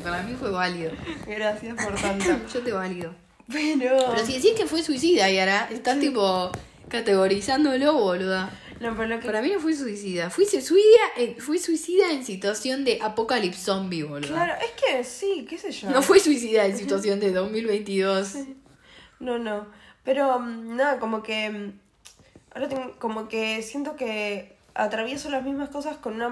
[0.02, 0.92] para, mí, fue válido.
[1.26, 2.46] Gracias por tanto.
[2.52, 3.14] yo te valido.
[3.50, 3.96] Pero...
[4.10, 6.50] Pero si decís que fue suicida, Yara, estás tipo
[6.88, 8.50] categorizándolo, boluda.
[8.82, 9.26] No, pero que...
[9.26, 10.28] Para mí no fue suicida.
[10.28, 10.80] Fui suicida,
[11.16, 14.32] en, fui suicida en situación de apocalipsis zombie, boludo.
[14.32, 15.88] Claro, es que sí, qué sé yo.
[15.90, 18.34] No fue suicida en situación de 2022.
[19.20, 19.66] No, no.
[20.02, 21.48] Pero mm, nada, como que.
[21.48, 21.78] Mm,
[22.54, 26.28] ahora tengo, como que siento que atravieso las mismas cosas con una,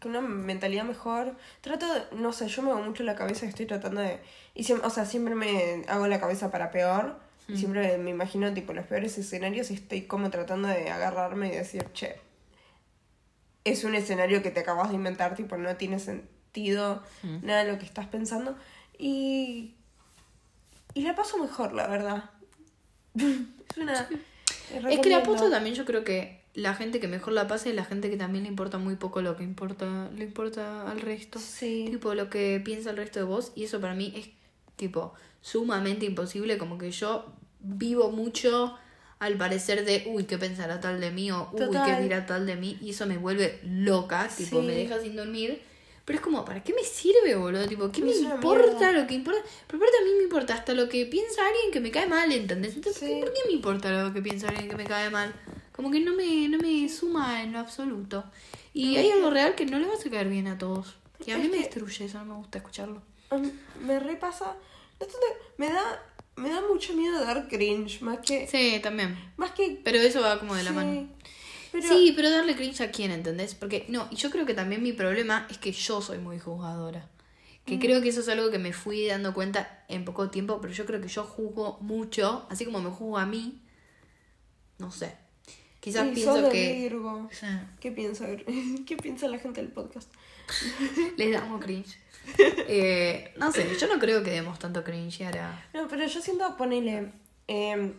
[0.00, 1.34] con una mentalidad mejor.
[1.62, 2.02] Trato de.
[2.16, 4.20] No sé, yo me hago mucho la cabeza y estoy tratando de.
[4.54, 7.25] Y o sea, siempre me hago la cabeza para peor.
[7.48, 7.56] Mm.
[7.56, 11.86] Siempre me imagino tipo los peores escenarios y estoy como tratando de agarrarme y decir,
[11.92, 12.16] che,
[13.64, 17.44] es un escenario que te acabas de inventar, tipo, no tiene sentido mm.
[17.44, 18.56] nada de lo que estás pensando.
[18.98, 19.74] Y.
[20.94, 22.30] Y la paso mejor, la verdad.
[23.14, 24.08] es una.
[24.88, 27.74] Es que la paso también yo creo que la gente que mejor la pasa es
[27.74, 31.38] la gente que también le importa muy poco lo que importa, le importa al resto.
[31.38, 31.88] Sí.
[31.90, 33.52] Tipo lo que piensa el resto de vos.
[33.54, 34.30] Y eso para mí es
[34.76, 35.12] tipo
[35.46, 37.24] sumamente imposible, como que yo
[37.60, 38.76] vivo mucho
[39.20, 41.30] al parecer de, uy, ¿qué pensará tal de mí?
[41.30, 42.76] O, uy, ¿qué dirá tal de mí?
[42.82, 45.62] Y eso me vuelve loca, tipo, me deja sin dormir.
[46.04, 47.66] Pero es como, ¿para qué me sirve, boludo?
[47.68, 49.40] Tipo, ¿qué me importa lo que importa?
[49.68, 52.30] Pero aparte a mí me importa hasta lo que piensa alguien que me cae mal,
[52.32, 52.74] ¿entendés?
[52.74, 55.32] Entonces, ¿por qué me importa lo que piensa alguien que me cae mal?
[55.70, 58.24] Como que no me, no me suma en lo absoluto.
[58.74, 60.96] Y hay algo real que no le va a caer bien a todos.
[61.24, 63.00] Y a mí me destruye, eso no me gusta escucharlo.
[63.80, 64.56] me repasa
[65.58, 66.02] me da
[66.36, 68.46] me da mucho miedo dar cringe, más que...
[68.46, 69.16] Sí, también.
[69.36, 69.80] Más que...
[69.82, 71.08] Pero eso va como de la sí, mano.
[71.72, 73.54] Pero, Sí, pero darle cringe a quién, ¿entendés?
[73.54, 77.08] Porque, no, y yo creo que también mi problema es que yo soy muy juzgadora.
[77.64, 80.72] Que creo que eso es algo que me fui dando cuenta en poco tiempo, pero
[80.72, 83.60] yo creo que yo juzgo mucho, así como me juzgo a mí.
[84.78, 85.16] No sé.
[85.80, 86.74] Quizás y pienso que.
[86.74, 87.28] Virgo.
[87.80, 88.28] ¿Qué piensa,
[88.86, 90.08] ¿Qué piensa la gente del podcast?
[91.16, 91.98] Les damos cringe.
[92.68, 95.66] Eh, no sé, yo no creo que demos tanto cringe ahora.
[95.72, 97.12] No, pero yo siento, ponele...
[97.46, 97.92] em,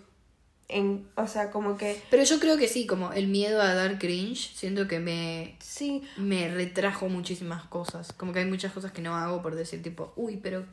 [0.70, 2.02] en, o sea, como que...
[2.10, 6.04] Pero yo creo que sí, como el miedo a dar cringe, siento que me, Sí,
[6.18, 8.12] me retrajo muchísimas cosas.
[8.12, 10.66] Como que hay muchas cosas que no hago por decir tipo, uy, pero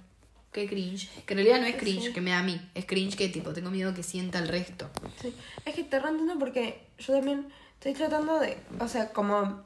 [0.50, 1.08] qué cringe.
[1.26, 2.12] Que en realidad no es cringe Sí.
[2.12, 4.90] que me da a mí, es cringe que tipo tengo miedo que sienta el resto.
[5.22, 5.32] Sí,
[5.64, 9.62] es que te reentiendo porque yo también estoy tratando de, o sea, como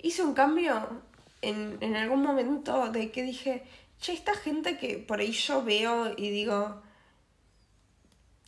[0.00, 0.88] hice un cambio
[1.48, 3.62] en, en algún momento de que dije,
[4.00, 6.82] che, esta gente que por ahí yo veo y digo,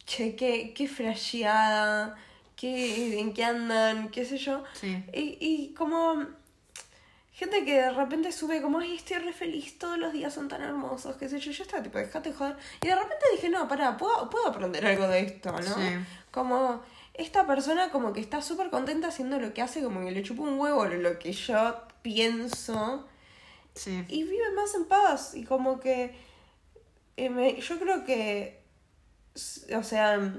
[0.04, 2.16] che, qué, qué flasheada,
[2.56, 4.64] qué, en qué andan, qué sé yo.
[4.74, 5.02] Sí.
[5.12, 6.26] Y, y como
[7.32, 10.62] gente que de repente sube como, ay, estoy re feliz, todos los días son tan
[10.62, 11.52] hermosos, qué sé yo.
[11.52, 12.56] Yo estaba tipo, dejate joder.
[12.82, 15.62] Y de repente dije, no, pará, puedo, puedo aprender algo de esto, ¿no?
[15.62, 15.96] Sí.
[16.30, 16.82] Como
[17.14, 20.42] esta persona como que está súper contenta haciendo lo que hace, como que le chupa
[20.42, 23.04] un huevo lo que yo pienso.
[23.74, 24.04] Sí.
[24.08, 25.34] Y vive más en paz.
[25.34, 26.14] Y como que
[27.16, 28.62] eh, me- yo creo que,
[29.76, 30.34] o sea,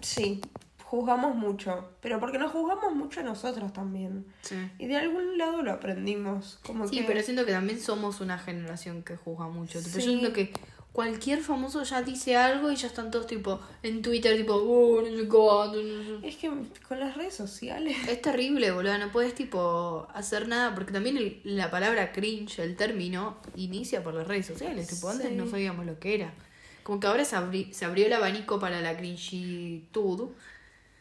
[0.00, 0.40] sí,
[0.84, 1.90] juzgamos mucho.
[2.00, 4.26] Pero porque nos juzgamos mucho a nosotros también.
[4.42, 4.54] Sí.
[4.78, 6.60] Y de algún lado lo aprendimos.
[6.64, 7.04] Como Sí, que...
[7.04, 9.80] pero siento que también somos una generación que juzga mucho.
[9.80, 10.52] Yo siento que
[10.92, 15.16] cualquier famoso ya dice algo y ya están todos tipo en Twitter, tipo, oh, no
[15.16, 16.28] sé cuánto, no sé".
[16.28, 16.50] Es que
[16.88, 17.96] con las redes sociales...
[18.08, 18.98] Es terrible, boludo.
[18.98, 20.74] No puedes, tipo, hacer nada.
[20.74, 24.88] Porque también el- la palabra cringe, el término, inicia por las redes sociales.
[24.88, 26.34] Tipo, antes no sabíamos lo que era.
[26.82, 30.30] Como que ahora se, abri- se abrió el abanico para la cringitud.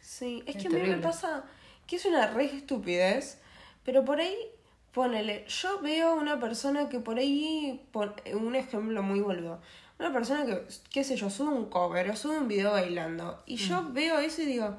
[0.01, 1.45] Sí, es Es que a mí me pasa
[1.87, 3.39] que es una re estupidez,
[3.83, 4.35] pero por ahí,
[4.99, 7.81] ponele, yo veo una persona que por ahí,
[8.33, 9.61] un ejemplo muy boludo,
[9.97, 13.55] una persona que, qué sé yo, sube un cover o sube un video bailando, y
[13.55, 13.93] yo Mm.
[13.93, 14.77] veo eso y digo,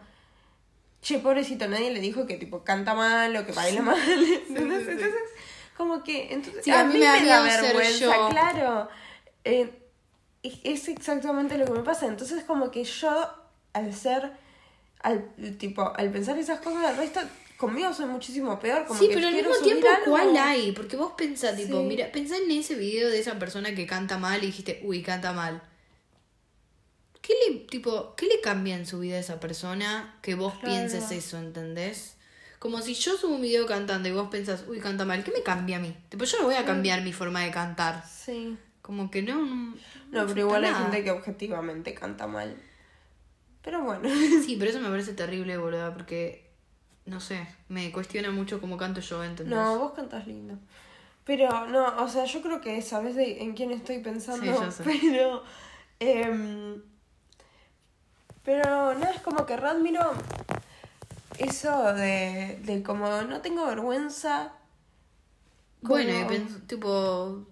[1.00, 3.96] che, pobrecito, nadie le dijo que tipo canta mal o que baila mal,
[4.46, 4.54] sí, sí.
[4.58, 5.14] Entonces,
[5.76, 7.50] como que, entonces, Sí, a mí me da miedo
[7.80, 8.28] ser yo.
[8.28, 8.88] claro.
[9.44, 9.70] Eh,
[10.42, 12.06] es exactamente lo que me pasa.
[12.06, 13.14] Entonces, como que yo,
[13.72, 14.32] al ser,
[15.02, 15.24] al
[15.58, 17.20] tipo, al pensar esas cosas del resto,
[17.60, 18.86] conmigo soy muchísimo peor.
[18.86, 20.10] Como sí, que pero al mismo tiempo, algo.
[20.10, 20.72] ¿cuál hay?
[20.72, 21.84] Porque vos pensás, tipo, Sí.
[21.86, 25.32] mira, pensá en ese video de esa persona que canta mal y dijiste, uy, canta
[25.32, 25.62] mal.
[27.20, 30.68] ¿Qué le, tipo, ¿qué le cambia en su vida a esa persona que vos Claro.
[30.68, 32.16] pienses eso, ¿entendés?
[32.58, 35.42] Como si yo subo un video cantando y vos pensás, uy, canta mal, ¿qué me
[35.42, 35.94] cambia a mí?
[36.08, 38.04] Tipo, yo no voy a cambiar mi forma de cantar.
[38.06, 38.56] Sí.
[38.82, 39.34] Como que no.
[39.44, 39.74] No,
[40.10, 42.56] No, pero igual hay gente que objetivamente canta mal.
[43.62, 44.08] Pero bueno.
[44.44, 46.49] Sí, pero eso me parece terrible, boluda, porque.
[47.06, 49.56] No sé, me cuestiona mucho cómo canto yo, ¿entendés?
[49.56, 50.58] No, vos cantas lindo.
[51.24, 54.70] Pero no, o sea, yo creo que sabes de en quién estoy pensando.
[54.70, 54.84] Sí, sé.
[55.02, 55.42] Pero.
[55.98, 56.82] em,
[58.42, 60.12] pero nada, es como que admiro
[61.38, 64.52] eso de, de como no tengo vergüenza.
[65.82, 66.26] Bueno,
[66.66, 67.46] tipo,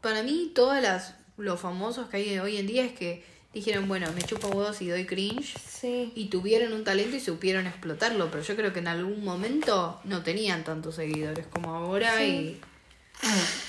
[0.00, 3.24] para mí todas las los famosos que hay hoy en día es que
[3.54, 6.12] dijeron, bueno, me chupo huevos y doy cringe Sí.
[6.14, 10.22] y tuvieron un talento y supieron explotarlo, pero yo creo que en algún momento no
[10.22, 12.60] tenían tantos seguidores como ahora Sí.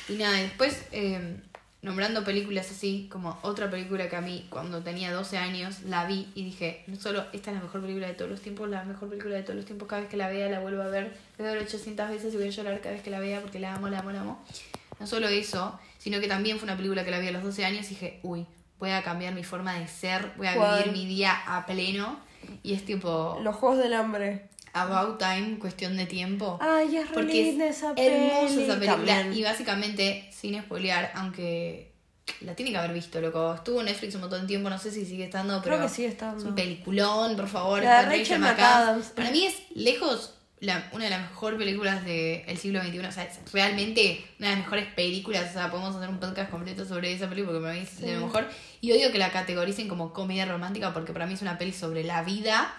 [0.09, 1.37] y y nada, después eh,
[1.81, 6.27] nombrando películas así, como otra película que a mí cuando tenía 12 años la vi
[6.33, 9.09] y dije, no solo esta es la mejor película de todos los tiempos, la mejor
[9.09, 11.45] película de todos los tiempos, cada vez que la vea la vuelvo a ver, la
[11.45, 13.89] ver 800 veces y voy a llorar cada vez que la vea porque la amo,
[13.89, 14.45] la amo, la amo.
[14.99, 17.65] No solo eso, sino que también fue una película que la vi a los 12
[17.65, 18.45] años y dije, uy,
[18.79, 20.83] voy a cambiar mi forma de ser, voy a ¿Cuál?
[20.83, 22.19] vivir mi día a pleno
[22.63, 24.49] y es tipo Los Juegos del Hambre.
[24.75, 26.57] About Time, cuestión de tiempo.
[26.59, 28.63] Ay, es Porque es esa hermosa peli.
[28.63, 28.95] esa película.
[28.95, 29.33] También.
[29.33, 31.93] Y básicamente, sin spoilear, aunque
[32.41, 33.53] la tiene que haber visto, loco.
[33.53, 35.93] Estuvo en Netflix un montón de tiempo, no sé si sigue estando, Creo pero que
[35.93, 36.39] sigue estando.
[36.39, 37.83] es un peliculón, por favor.
[37.83, 39.05] La de Rachel McAdams.
[39.09, 40.33] Para mí es lejos
[40.63, 42.99] la- una de las mejores películas del siglo XXI.
[42.99, 45.49] O sea, es realmente una de las mejores películas.
[45.49, 48.15] O sea, podemos hacer un podcast completo sobre esa película porque para mí es de
[48.15, 48.47] lo mejor.
[48.81, 52.03] Y odio que la categoricen como comedia romántica porque para mí es una peli sobre
[52.03, 52.73] la vida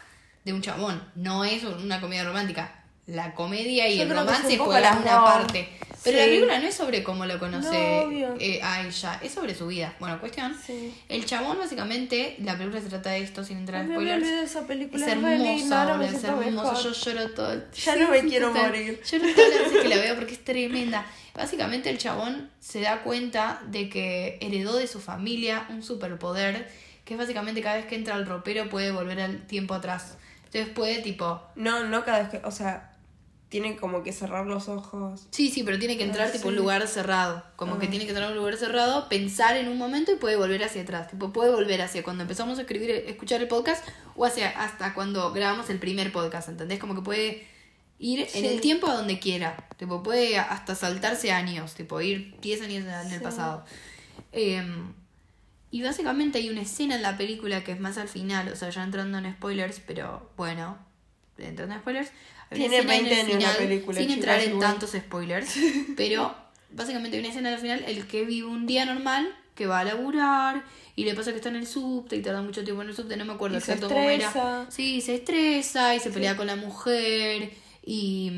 [0.45, 1.03] de un chabón.
[1.14, 2.84] No es una comedia romántica.
[3.07, 5.68] La comedia y Yo el romance las una parte.
[6.02, 6.30] Pero la Sí.
[6.30, 9.94] película no es sobre cómo lo conoce No, eh, a ella, es sobre su vida.
[10.00, 10.55] Bueno, cuestión.
[10.55, 10.94] Sí.
[11.09, 14.22] El chabón, básicamente, la película se trata de esto, sin entrar en me spoilers.
[14.26, 15.05] de esa película.
[15.07, 16.82] Es hermosa, me boludo, es hermosa.
[16.82, 17.52] Yo lloro todo.
[17.52, 19.02] el- Ya no me quiero morir.
[19.02, 21.07] Lloro todas las veces que la veo porque es tremenda.
[21.34, 26.70] Básicamente el chabón se da cuenta de que heredó de su familia un superpoder,
[27.07, 30.16] que es básicamente cada vez que entra al ropero puede volver al tiempo atrás.
[30.44, 31.42] Entonces puede tipo...
[31.57, 32.92] No, no cada vez que, o sea,
[33.55, 35.28] tiene como que cerrar los ojos.
[35.30, 37.44] Sí, sí, pero tiene que entrar Ah, tipo a un lugar cerrado.
[37.55, 37.90] Como que Ah.
[37.90, 40.82] tiene que entrar a un lugar cerrado, pensar en un momento y puede volver hacia
[40.82, 41.07] atrás.
[41.09, 43.86] Tipo, puede volver hacia cuando empezamos a escribir, escuchar el podcast
[44.16, 46.80] o hacia hasta cuando grabamos el primer podcast, ¿entendés?
[46.80, 47.46] Como que puede
[48.00, 49.68] ir en el tiempo a donde quiera.
[49.76, 53.64] Tipo, puede hasta saltarse años, tipo, ir 10 años en el pasado.
[54.32, 54.94] Em,
[55.70, 58.70] y básicamente hay una escena en la película que es más al final, o sea,
[58.70, 60.76] ya entrando en spoilers, pero bueno,
[61.38, 62.11] entrando en spoilers.
[62.55, 65.55] Tiene escena en 20 el años la final, película, Sin entrar en tantos spoilers,
[65.96, 66.34] pero
[66.70, 69.84] básicamente hay una escena al final, el que vive un día normal, que va a
[69.84, 70.64] laburar,
[70.96, 73.16] y le pasa que está en el subte y tarda mucho tiempo en el subte,
[73.16, 74.66] no me acuerdo Y se exacto cómo era.
[74.68, 77.50] Sí, se estresa y se pelea con la mujer
[77.84, 78.32] y,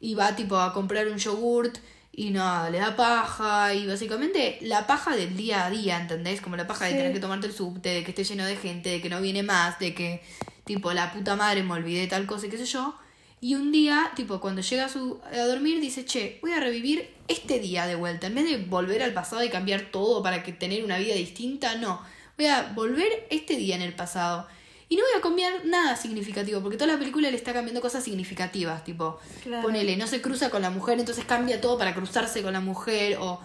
[0.00, 1.78] y va tipo a comprar un yogurt
[2.18, 6.40] y nada, le da paja y básicamente la paja del día a día, ¿entendés?
[6.40, 8.88] Como la paja de tener que tomarte el subte, de que esté lleno de gente,
[8.90, 10.20] de que no viene más, de que
[10.64, 12.96] tipo la puta madre me olvidé tal cosa y qué sé yo.
[13.40, 17.08] Y un día, tipo, cuando llega a, su, a dormir, dice, che, voy a revivir
[17.28, 18.26] este día de vuelta.
[18.26, 21.76] En vez de volver al pasado y cambiar todo para que tener una vida distinta,
[21.76, 22.02] no.
[22.36, 24.46] Voy a volver este día en el pasado.
[24.88, 28.02] Y no voy a cambiar nada significativo, porque toda la película le está cambiando cosas
[28.02, 29.62] significativas, tipo, Claro.
[29.62, 33.18] ponele, no se cruza con la mujer, entonces cambia todo para cruzarse con la mujer,
[33.20, 33.38] o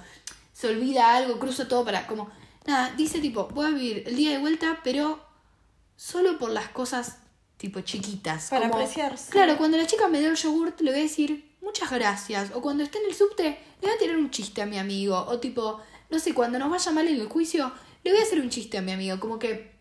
[0.53, 2.31] se olvida algo, cruza todo para, como,
[2.65, 5.19] nada, dice tipo, voy a vivir el día de vuelta, pero
[5.97, 7.17] solo por las cosas,
[7.63, 8.49] tipo, chiquitas.
[8.49, 9.31] Para como- apreciarse.
[9.31, 12.61] Claro, cuando la chica me dé el yogurt, le voy a decir, muchas gracias, o
[12.61, 15.39] cuando esté en el subte, le voy a tirar un chiste a mi amigo, o
[15.39, 17.71] tipo, no sé, cuando nos vaya mal en el juicio,
[18.03, 19.71] le voy a hacer un chiste a mi amigo, como que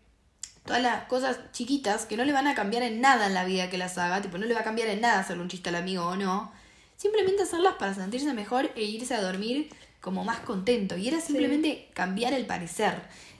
[0.65, 3.69] todas las cosas chiquitas que no le van a cambiar en nada en la vida
[3.69, 5.75] que las haga, tipo, no le va a cambiar en nada hacerle un chiste al
[5.75, 6.53] amigo o no,
[6.95, 9.67] simplemente hacerlas para sentirse mejor e irse a dormir
[10.03, 10.97] como más contento.
[10.97, 12.93] Y era simplemente cambiar el parecer.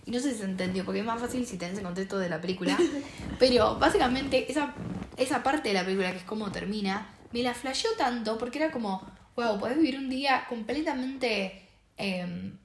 [0.06, 2.30] Y no sé si se entendió, porque es más fácil si tenés el contexto de
[2.30, 2.78] la película.
[3.40, 4.74] Pero básicamente esa,
[5.18, 8.72] esa parte de la película, que es cómo termina, me la flasheó tanto porque era
[8.72, 9.06] como,
[9.36, 12.58] wow, podés vivir un día completamente em,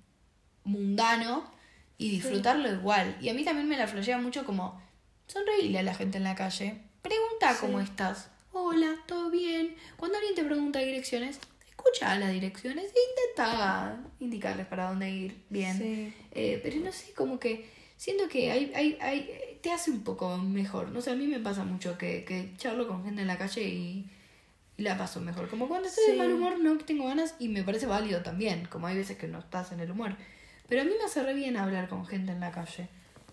[0.62, 1.50] mundano
[1.96, 3.16] y disfrutarlo igual.
[3.20, 4.80] Y a mí también me la flashea mucho como
[5.26, 6.82] sonreírle a la gente en la calle.
[7.02, 7.58] Pregunta Sí.
[7.62, 8.30] cómo estás.
[8.52, 9.74] Hola, ¿todo bien?
[9.96, 11.40] Cuando alguien te pregunta direcciones,
[11.78, 15.78] escucha las direcciones e intenta indicarles para dónde ir bien.
[15.78, 16.12] Sí.
[16.32, 20.36] Eh, pero no sé, como que siento que hay, hay, hay, te hace un poco
[20.38, 20.90] mejor.
[20.90, 23.62] No sé, a mí me pasa mucho que, que charlo con gente en la calle
[23.62, 24.10] y,
[24.76, 25.48] y la paso mejor.
[25.48, 26.18] Como cuando estoy de Sí.
[26.18, 28.66] mal humor, no tengo ganas y me parece válido también.
[28.66, 30.16] Como hay veces que no estás en el humor.
[30.68, 32.88] Pero a mí me hace re bien hablar con gente en la calle.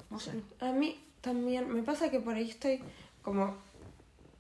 [0.10, 0.32] No sé.
[0.60, 2.82] A mí también me pasa que por ahí estoy
[3.24, 3.58] como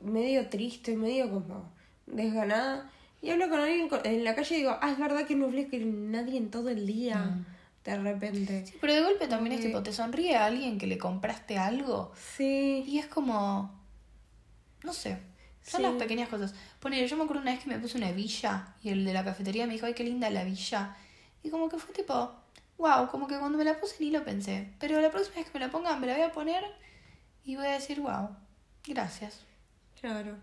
[0.01, 1.71] medio triste, medio como
[2.05, 2.91] desganada.
[3.25, 5.67] Y hablo con alguien en la calle y digo, ah, es verdad que no hablé
[5.67, 7.17] con nadie en todo el día.
[7.17, 7.45] Mm.
[7.83, 8.65] De repente.
[8.65, 11.57] Sí, pero de golpe también es Porque- tipo, te sonríe a alguien que le compraste
[11.57, 12.83] algo Sí.
[12.87, 13.71] y es como,
[14.83, 15.17] no sé,
[15.63, 15.83] son Sí.
[15.87, 16.53] las pequeñas cosas.
[16.79, 19.23] Ponele, yo me acuerdo una vez que me puse una villa y el de la
[19.23, 20.95] cafetería me dijo, ay, qué linda la villa.
[21.43, 22.31] Y como que fue tipo,
[22.79, 24.69] wow, como que cuando me la puse ni lo pensé.
[24.79, 26.63] Pero la próxima vez que me la ponga me la voy a poner
[27.43, 28.29] y voy a decir, wow,
[28.87, 29.41] gracias.
[30.01, 30.35] Claro.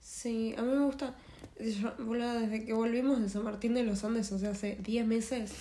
[0.00, 1.14] Sí, a mí me gusta.
[1.60, 5.06] Yo, boludo, desde que volvimos de San Martín de los Andes, o sea, hace 10
[5.06, 5.52] meses,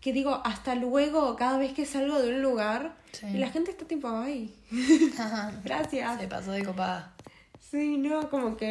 [0.00, 3.26] que digo, hasta luego, cada vez que salgo de un lugar, Sí.
[3.34, 4.54] y la gente está tipo, ay,
[5.64, 6.20] gracias.
[6.20, 7.14] Se pasó de copada.
[7.70, 8.66] Sí, no, como que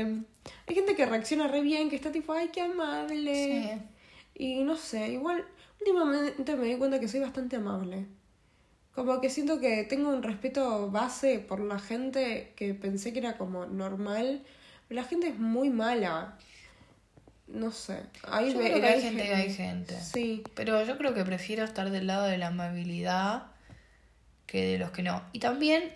[0.68, 3.80] hay gente que reacciona re bien, que está tipo, ay, qué amable.
[4.36, 4.44] Sí.
[4.44, 5.44] Y no sé, igual,
[5.80, 8.06] últimamente me di cuenta que soy bastante amable.
[8.94, 13.38] Como que siento que tengo un respeto base por la gente que pensé que era
[13.38, 14.42] como normal.
[14.90, 16.38] La gente es muy mala.
[17.48, 18.02] No sé.
[18.28, 20.00] Hay, Yo creo que hay gente y hay gente.
[20.02, 20.44] Sí.
[20.56, 23.44] Pero yo creo que prefiero estar del lado de la amabilidad
[24.48, 25.22] que de los que no.
[25.32, 25.94] Y también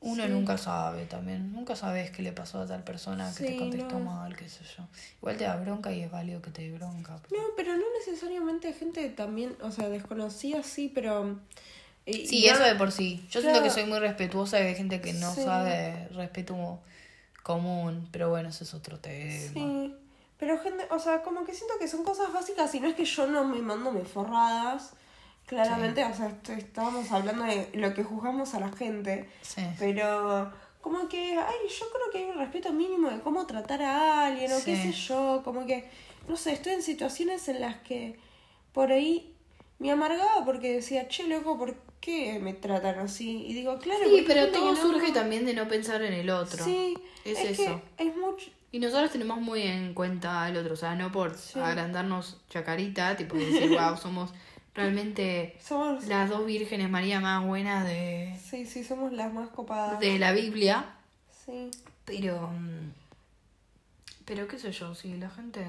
[0.00, 0.30] uno Sí.
[0.30, 1.52] nunca sabe, también.
[1.52, 4.04] Nunca sabes qué le pasó a tal persona que te contestó no.
[4.06, 4.84] mal, qué sé yo.
[5.18, 7.20] Igual te da bronca y es válido que te dé bronca.
[7.28, 11.38] pero- No, pero no necesariamente gente también, o sea, desconocida sí, pero...
[12.06, 13.24] y- Sí, y eso de por sí.
[13.30, 15.42] Yo siento que soy muy respetuosa y hay gente que no Sí.
[15.42, 16.80] sabe respeto
[17.48, 19.52] común, pero bueno, ese es otro tema.
[19.54, 19.94] Sí,
[20.38, 23.04] pero gente, o sea, como que siento que son cosas básicas y no es que
[23.06, 24.92] yo no me mando me forradas.
[25.46, 29.62] Claramente, o sea, estábamos hablando de lo que juzgamos a la gente, Sí.
[29.78, 34.26] pero como que, ay, yo creo que hay un respeto mínimo de cómo tratar a
[34.26, 35.88] alguien o qué sé yo, como que,
[36.28, 38.18] no sé, estoy en situaciones en las que
[38.74, 39.34] por ahí
[39.78, 43.44] me amargaba porque decía, che, loco, ¿por qué me tratan así?
[43.46, 46.64] Y digo, claro, Sí, pero todo no- surge también de no pensar en el otro.
[46.64, 46.94] Sí,
[47.24, 47.82] Es es, eso.
[47.96, 51.34] que es mucho, Y nosotros tenemos muy en cuenta al otro, o sea, no por
[51.56, 54.30] agrandarnos chacarita, tipo decir, wow, somos
[54.74, 56.06] realmente Somos...
[56.06, 59.98] las dos vírgenes María más buenas de, Sí, sí, somos las más copadas.
[60.00, 60.94] de la Biblia.
[61.44, 61.70] Sí.
[62.04, 62.48] Pero.
[62.48, 62.92] mm,
[64.24, 65.64] Pero qué sé yo, sí, la gente.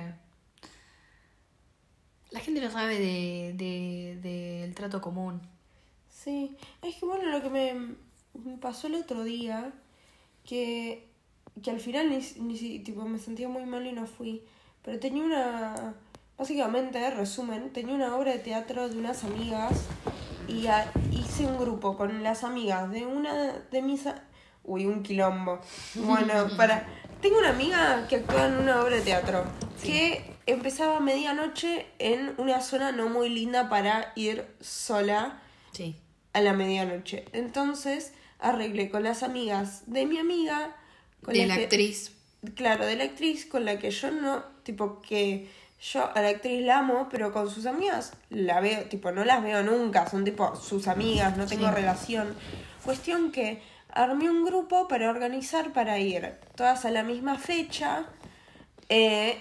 [2.32, 5.42] La gente no sabe de, de, del trato común.
[6.30, 9.72] Sí, es que bueno, lo que me, pasó el otro día,
[10.48, 11.08] que,
[11.64, 14.44] que al final ni, ni si- tipo, me sentía muy mal y no fui,
[14.84, 15.96] pero tenía una,
[16.38, 19.86] básicamente, resumen, tenía una obra de teatro de unas amigas
[20.48, 24.04] y a- hice un grupo con las amigas de una de mis...
[24.64, 25.60] Uy, un quilombo.
[25.96, 26.86] Bueno, para...
[27.24, 29.46] Tengo una amiga que actúa en una obra de teatro
[29.84, 35.96] que empezaba a medianoche en una zona no muy linda para ir sola Sí.
[36.34, 37.26] A la medianoche.
[37.34, 40.76] Entonces arreglé con las amigas de mi amiga.
[41.24, 42.16] Con De la que- actriz.
[42.56, 45.50] Claro, de la actriz con la que yo no, tipo que
[45.82, 49.44] yo a la actriz la amo, pero con sus amigas la veo, tipo no las
[49.44, 51.74] veo nunca, son tipo sus amigas, no tengo Sí.
[51.74, 52.34] relación.
[52.86, 58.06] Cuestión que armé un grupo para organizar para ir todas a la misma fecha
[58.88, 59.38] eh,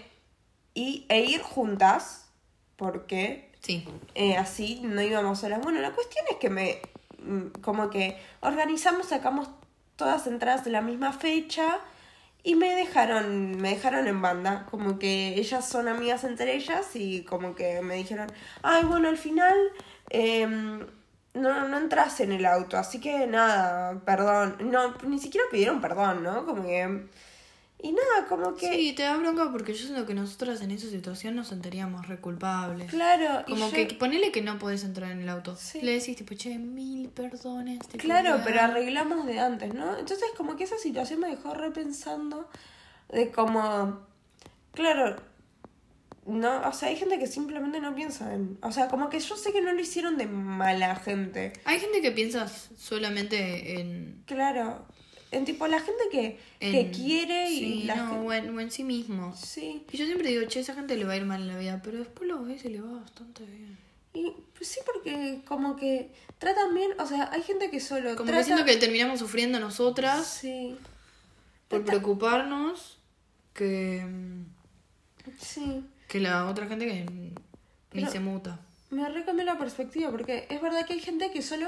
[0.75, 2.29] y, e ir juntas,
[2.77, 3.87] porque Sí.
[4.15, 5.61] eh, así no íbamos solas.
[5.61, 6.81] Bueno, la cuestión es que me,
[7.23, 9.51] mm, como que organizamos, sacamos
[9.97, 11.79] todas entradas de la misma fecha
[12.43, 17.25] y me dejaron, me dejaron en banda, como que ellas son amigas entre ellas y
[17.25, 19.55] como que me dijeron, ay, bueno, al final
[20.09, 20.87] em,
[21.35, 26.23] no, no entras en el auto, así que nada, perdón, no, ni siquiera pidieron perdón,
[26.23, 26.47] ¿no?
[26.47, 27.07] Como que...
[27.81, 28.75] Y nada, como que...
[28.75, 32.91] Sí, te da bronca porque yo siento que nosotras en esa situación nos sentiríamos reculpables.
[32.91, 35.55] Claro, y Como yo- que ponele que no podés entrar en el auto.
[35.55, 35.81] Sí.
[35.83, 37.87] Le decís tipo, che, mil perdones.
[37.87, 38.45] te Claro, pido".
[38.45, 39.97] pero arreglamos de antes, ¿no?
[39.97, 42.51] Entonces como que esa situación me dejó repensando
[43.13, 44.01] de como,
[44.73, 45.15] claro,
[46.27, 49.37] no, o sea, hay gente que simplemente no piensa en, o sea, como que yo
[49.37, 54.23] sé que no lo hicieron de mala gente, Hay gente que piensa solamente en...
[54.27, 54.85] claro,
[55.31, 58.27] en tipo la gente que, que quiere y la no, gente...
[58.27, 59.35] o en, o en sí mismo.
[59.37, 61.59] Sí, Y yo siempre digo, che, esa gente le va a ir mal en la
[61.59, 63.77] vida, pero después lo ves y le va bastante bien.
[64.15, 68.27] y pues sí porque como que tratan bien, o sea, hay gente que solo Como
[68.27, 68.39] trata...
[68.39, 70.77] que siento que terminamos sufriendo nosotras Sí,
[71.69, 72.99] por preocuparnos
[73.53, 74.05] que,
[75.39, 75.85] sí.
[76.09, 77.33] que la otra gente que
[77.93, 78.61] ni se muta.
[78.91, 81.67] Me recambió la perspectiva, porque es verdad que hay gente que solo,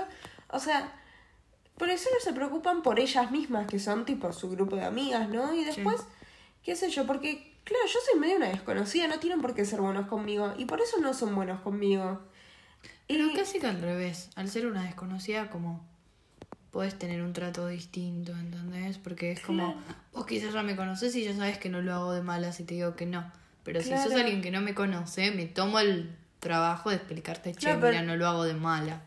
[0.48, 0.92] o sea,
[1.80, 5.28] por eso no se preocupan por ellas mismas, que son tipo su grupo de amigas,
[5.30, 5.52] ¿no?
[5.54, 5.96] Y después,
[6.62, 9.80] qué sé yo, porque, claro, yo soy medio una desconocida, no tienen por qué ser
[9.80, 12.20] buenos conmigo, y por eso no son buenos conmigo.
[13.08, 14.28] Pero Y- casi que al revés.
[14.36, 15.82] Al ser una desconocida, como
[16.70, 18.98] puedes tener un trato distinto, ¿entendés?
[18.98, 19.74] Porque es como,
[20.12, 22.64] vos quizás ya me conoces y ya sabes que no lo hago de malas y
[22.64, 23.32] te digo que no.
[23.64, 24.20] Pero si sos Claro.
[24.20, 28.02] alguien que no me conoce, me tomo el trabajo de explicarte, che, Claro, pero- mira,
[28.04, 29.02] no lo hago de mala.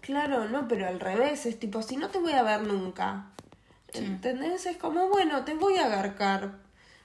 [0.00, 3.26] Claro, no, pero al revés, es tipo, si no te voy a ver nunca,
[3.92, 4.66] ¿entendés?
[4.66, 6.52] Es como, bueno, te voy a agarcar,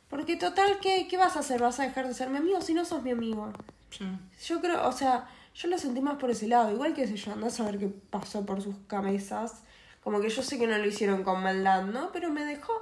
[0.10, 1.62] porque total, ¿qué, ¿qué vas a hacer?
[1.62, 3.52] ¿Vas a dejar de ser mi amigo si no sos mi amigo?
[3.90, 4.06] Sí.
[4.46, 6.72] Yo creo, o sea, yo lo sentí más por ese lado.
[6.72, 9.64] Igual que sé yo, andás a ver qué pasó por sus cabezas.
[10.04, 12.12] Como que yo sé que no lo hicieron con maldad, ¿no?
[12.12, 12.74] Pero me dejó,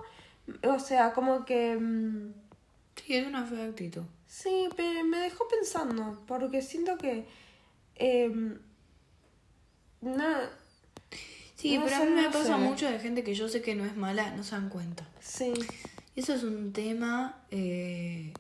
[0.68, 1.78] o sea, como que...
[1.78, 2.34] mm,
[2.96, 4.04] Sí, es una fea actitud.
[4.28, 7.26] Sí, pe- me dejó pensando, porque siento que...
[7.96, 8.60] em,
[10.02, 10.62] no,
[11.56, 13.86] Sí, No pero a mí me pasa mucho de gente que yo sé que no
[13.86, 15.08] es mala, no se dan cuenta.
[15.20, 15.54] sí,
[16.16, 18.34] Y eso es un tema eh,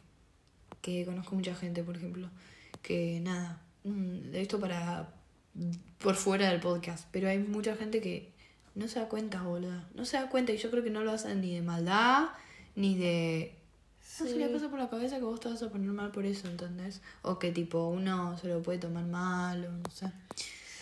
[0.81, 2.29] que conozco mucha gente, por ejemplo,
[2.81, 5.13] que nada, mm, esto para
[5.99, 8.31] por fuera del podcast, pero hay mucha gente que
[8.73, 9.87] no se da cuenta, boluda.
[9.93, 12.29] No se da cuenta y yo creo que no lo hacen ni de maldad,
[12.75, 13.55] ni de...
[14.19, 14.53] No se le Sí.
[14.53, 17.01] pasa por la cabeza que vos te vas a poner mal por eso, ¿entendés?
[17.21, 20.07] O que tipo uno se lo puede tomar mal o no sé.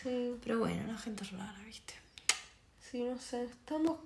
[0.03, 1.93] Sí, Pero bueno, la gente es rara, ¿viste?
[2.91, 3.43] sí, no sé.
[3.43, 3.97] Estamos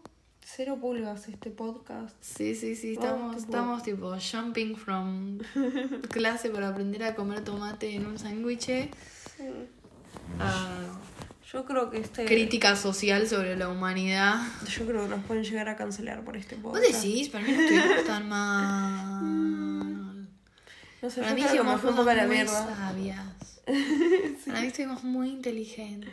[0.46, 2.16] cero pulgas este podcast.
[2.22, 5.40] Sí, sí, sí, estamos, tipo- estamos tipo jumping from
[6.10, 8.90] clase para aprender a comer tomate en un sándwich Sí.
[10.40, 11.00] a
[11.52, 12.26] Yo creo que este...
[12.26, 14.36] crítica social sobre la humanidad.
[14.68, 17.04] Yo creo que nos pueden llegar a cancelar por este ¿Vos podcast.
[17.04, 17.30] decís?
[17.30, 19.73] Para mí no tan mal.
[21.04, 22.38] No sé, Para mí creo que me hicimos fue un poco a la cosas muy
[22.38, 22.76] mierda.
[22.78, 23.62] sabias.
[24.48, 26.12] Para mí estuvimos muy inteligentes.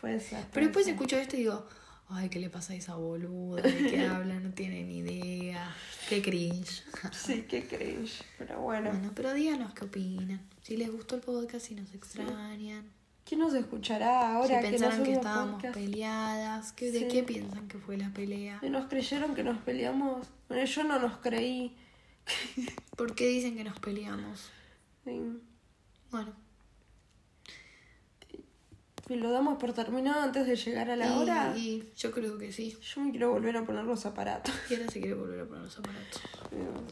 [0.00, 0.44] Puede ser.
[0.52, 0.94] Pero después ser.
[0.94, 1.66] escucho esto y digo,
[2.08, 3.62] ay, ¿qué le pasa a esa boluda?
[3.62, 4.38] ¿De qué habla?
[4.40, 5.74] No tiene ni idea.
[6.08, 6.84] Qué cringe.
[7.12, 8.22] Sí, qué cringe.
[8.38, 8.90] Pero bueno.
[8.90, 10.40] Bueno, pero díganos qué opinan.
[10.62, 12.84] Si les gustó el podcast, si nos extrañan.
[13.24, 15.74] ¿Quién nos escuchará ahora si que pensaron que estábamos podcast?
[15.74, 17.08] peleadas, ¿qué, ¿de Sí.
[17.08, 18.58] qué piensan que fue la pelea?
[18.62, 20.26] Y nos creyeron que nos peleamos.
[20.48, 21.76] Bueno, yo no nos creí.
[22.96, 24.50] ¿Por qué dicen que nos peleamos?
[25.04, 25.20] Sí.
[26.10, 26.32] Bueno.
[29.10, 31.54] ¿Y lo damos por terminado antes de llegar a la y- hora?
[31.56, 32.76] y yo creo que sí.
[32.94, 34.54] Yo me quiero volver a poner los aparatos.
[34.68, 36.20] Y ahora se quiere volver a poner los aparatos.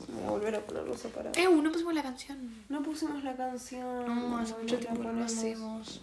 [0.08, 1.36] Me voy a volver a poner los aparatos.
[1.42, 2.38] Eh, no pusimos la canción.
[2.70, 4.06] No pusimos la canción.
[4.06, 6.00] No, hace no mucho la tiempo que no lo hacemos.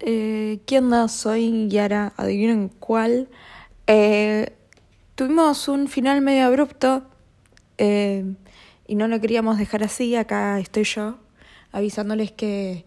[0.00, 1.08] Eh, ¿Qué onda?
[1.08, 3.28] Soy Yara, adivinen cuál.
[3.86, 4.52] Eh,
[5.14, 7.06] tuvimos un final medio abrupto
[7.84, 8.36] eh,
[8.86, 10.14] y no lo queríamos dejar así.
[10.14, 11.18] Acá estoy yo
[11.72, 12.84] avisándoles que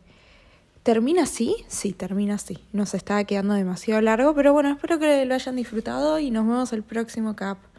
[0.84, 1.66] termina así.
[1.68, 2.60] Sí, termina así.
[2.72, 6.72] Nos está quedando demasiado largo, pero bueno, espero que lo hayan disfrutado y nos vemos
[6.72, 7.58] el próximo cap.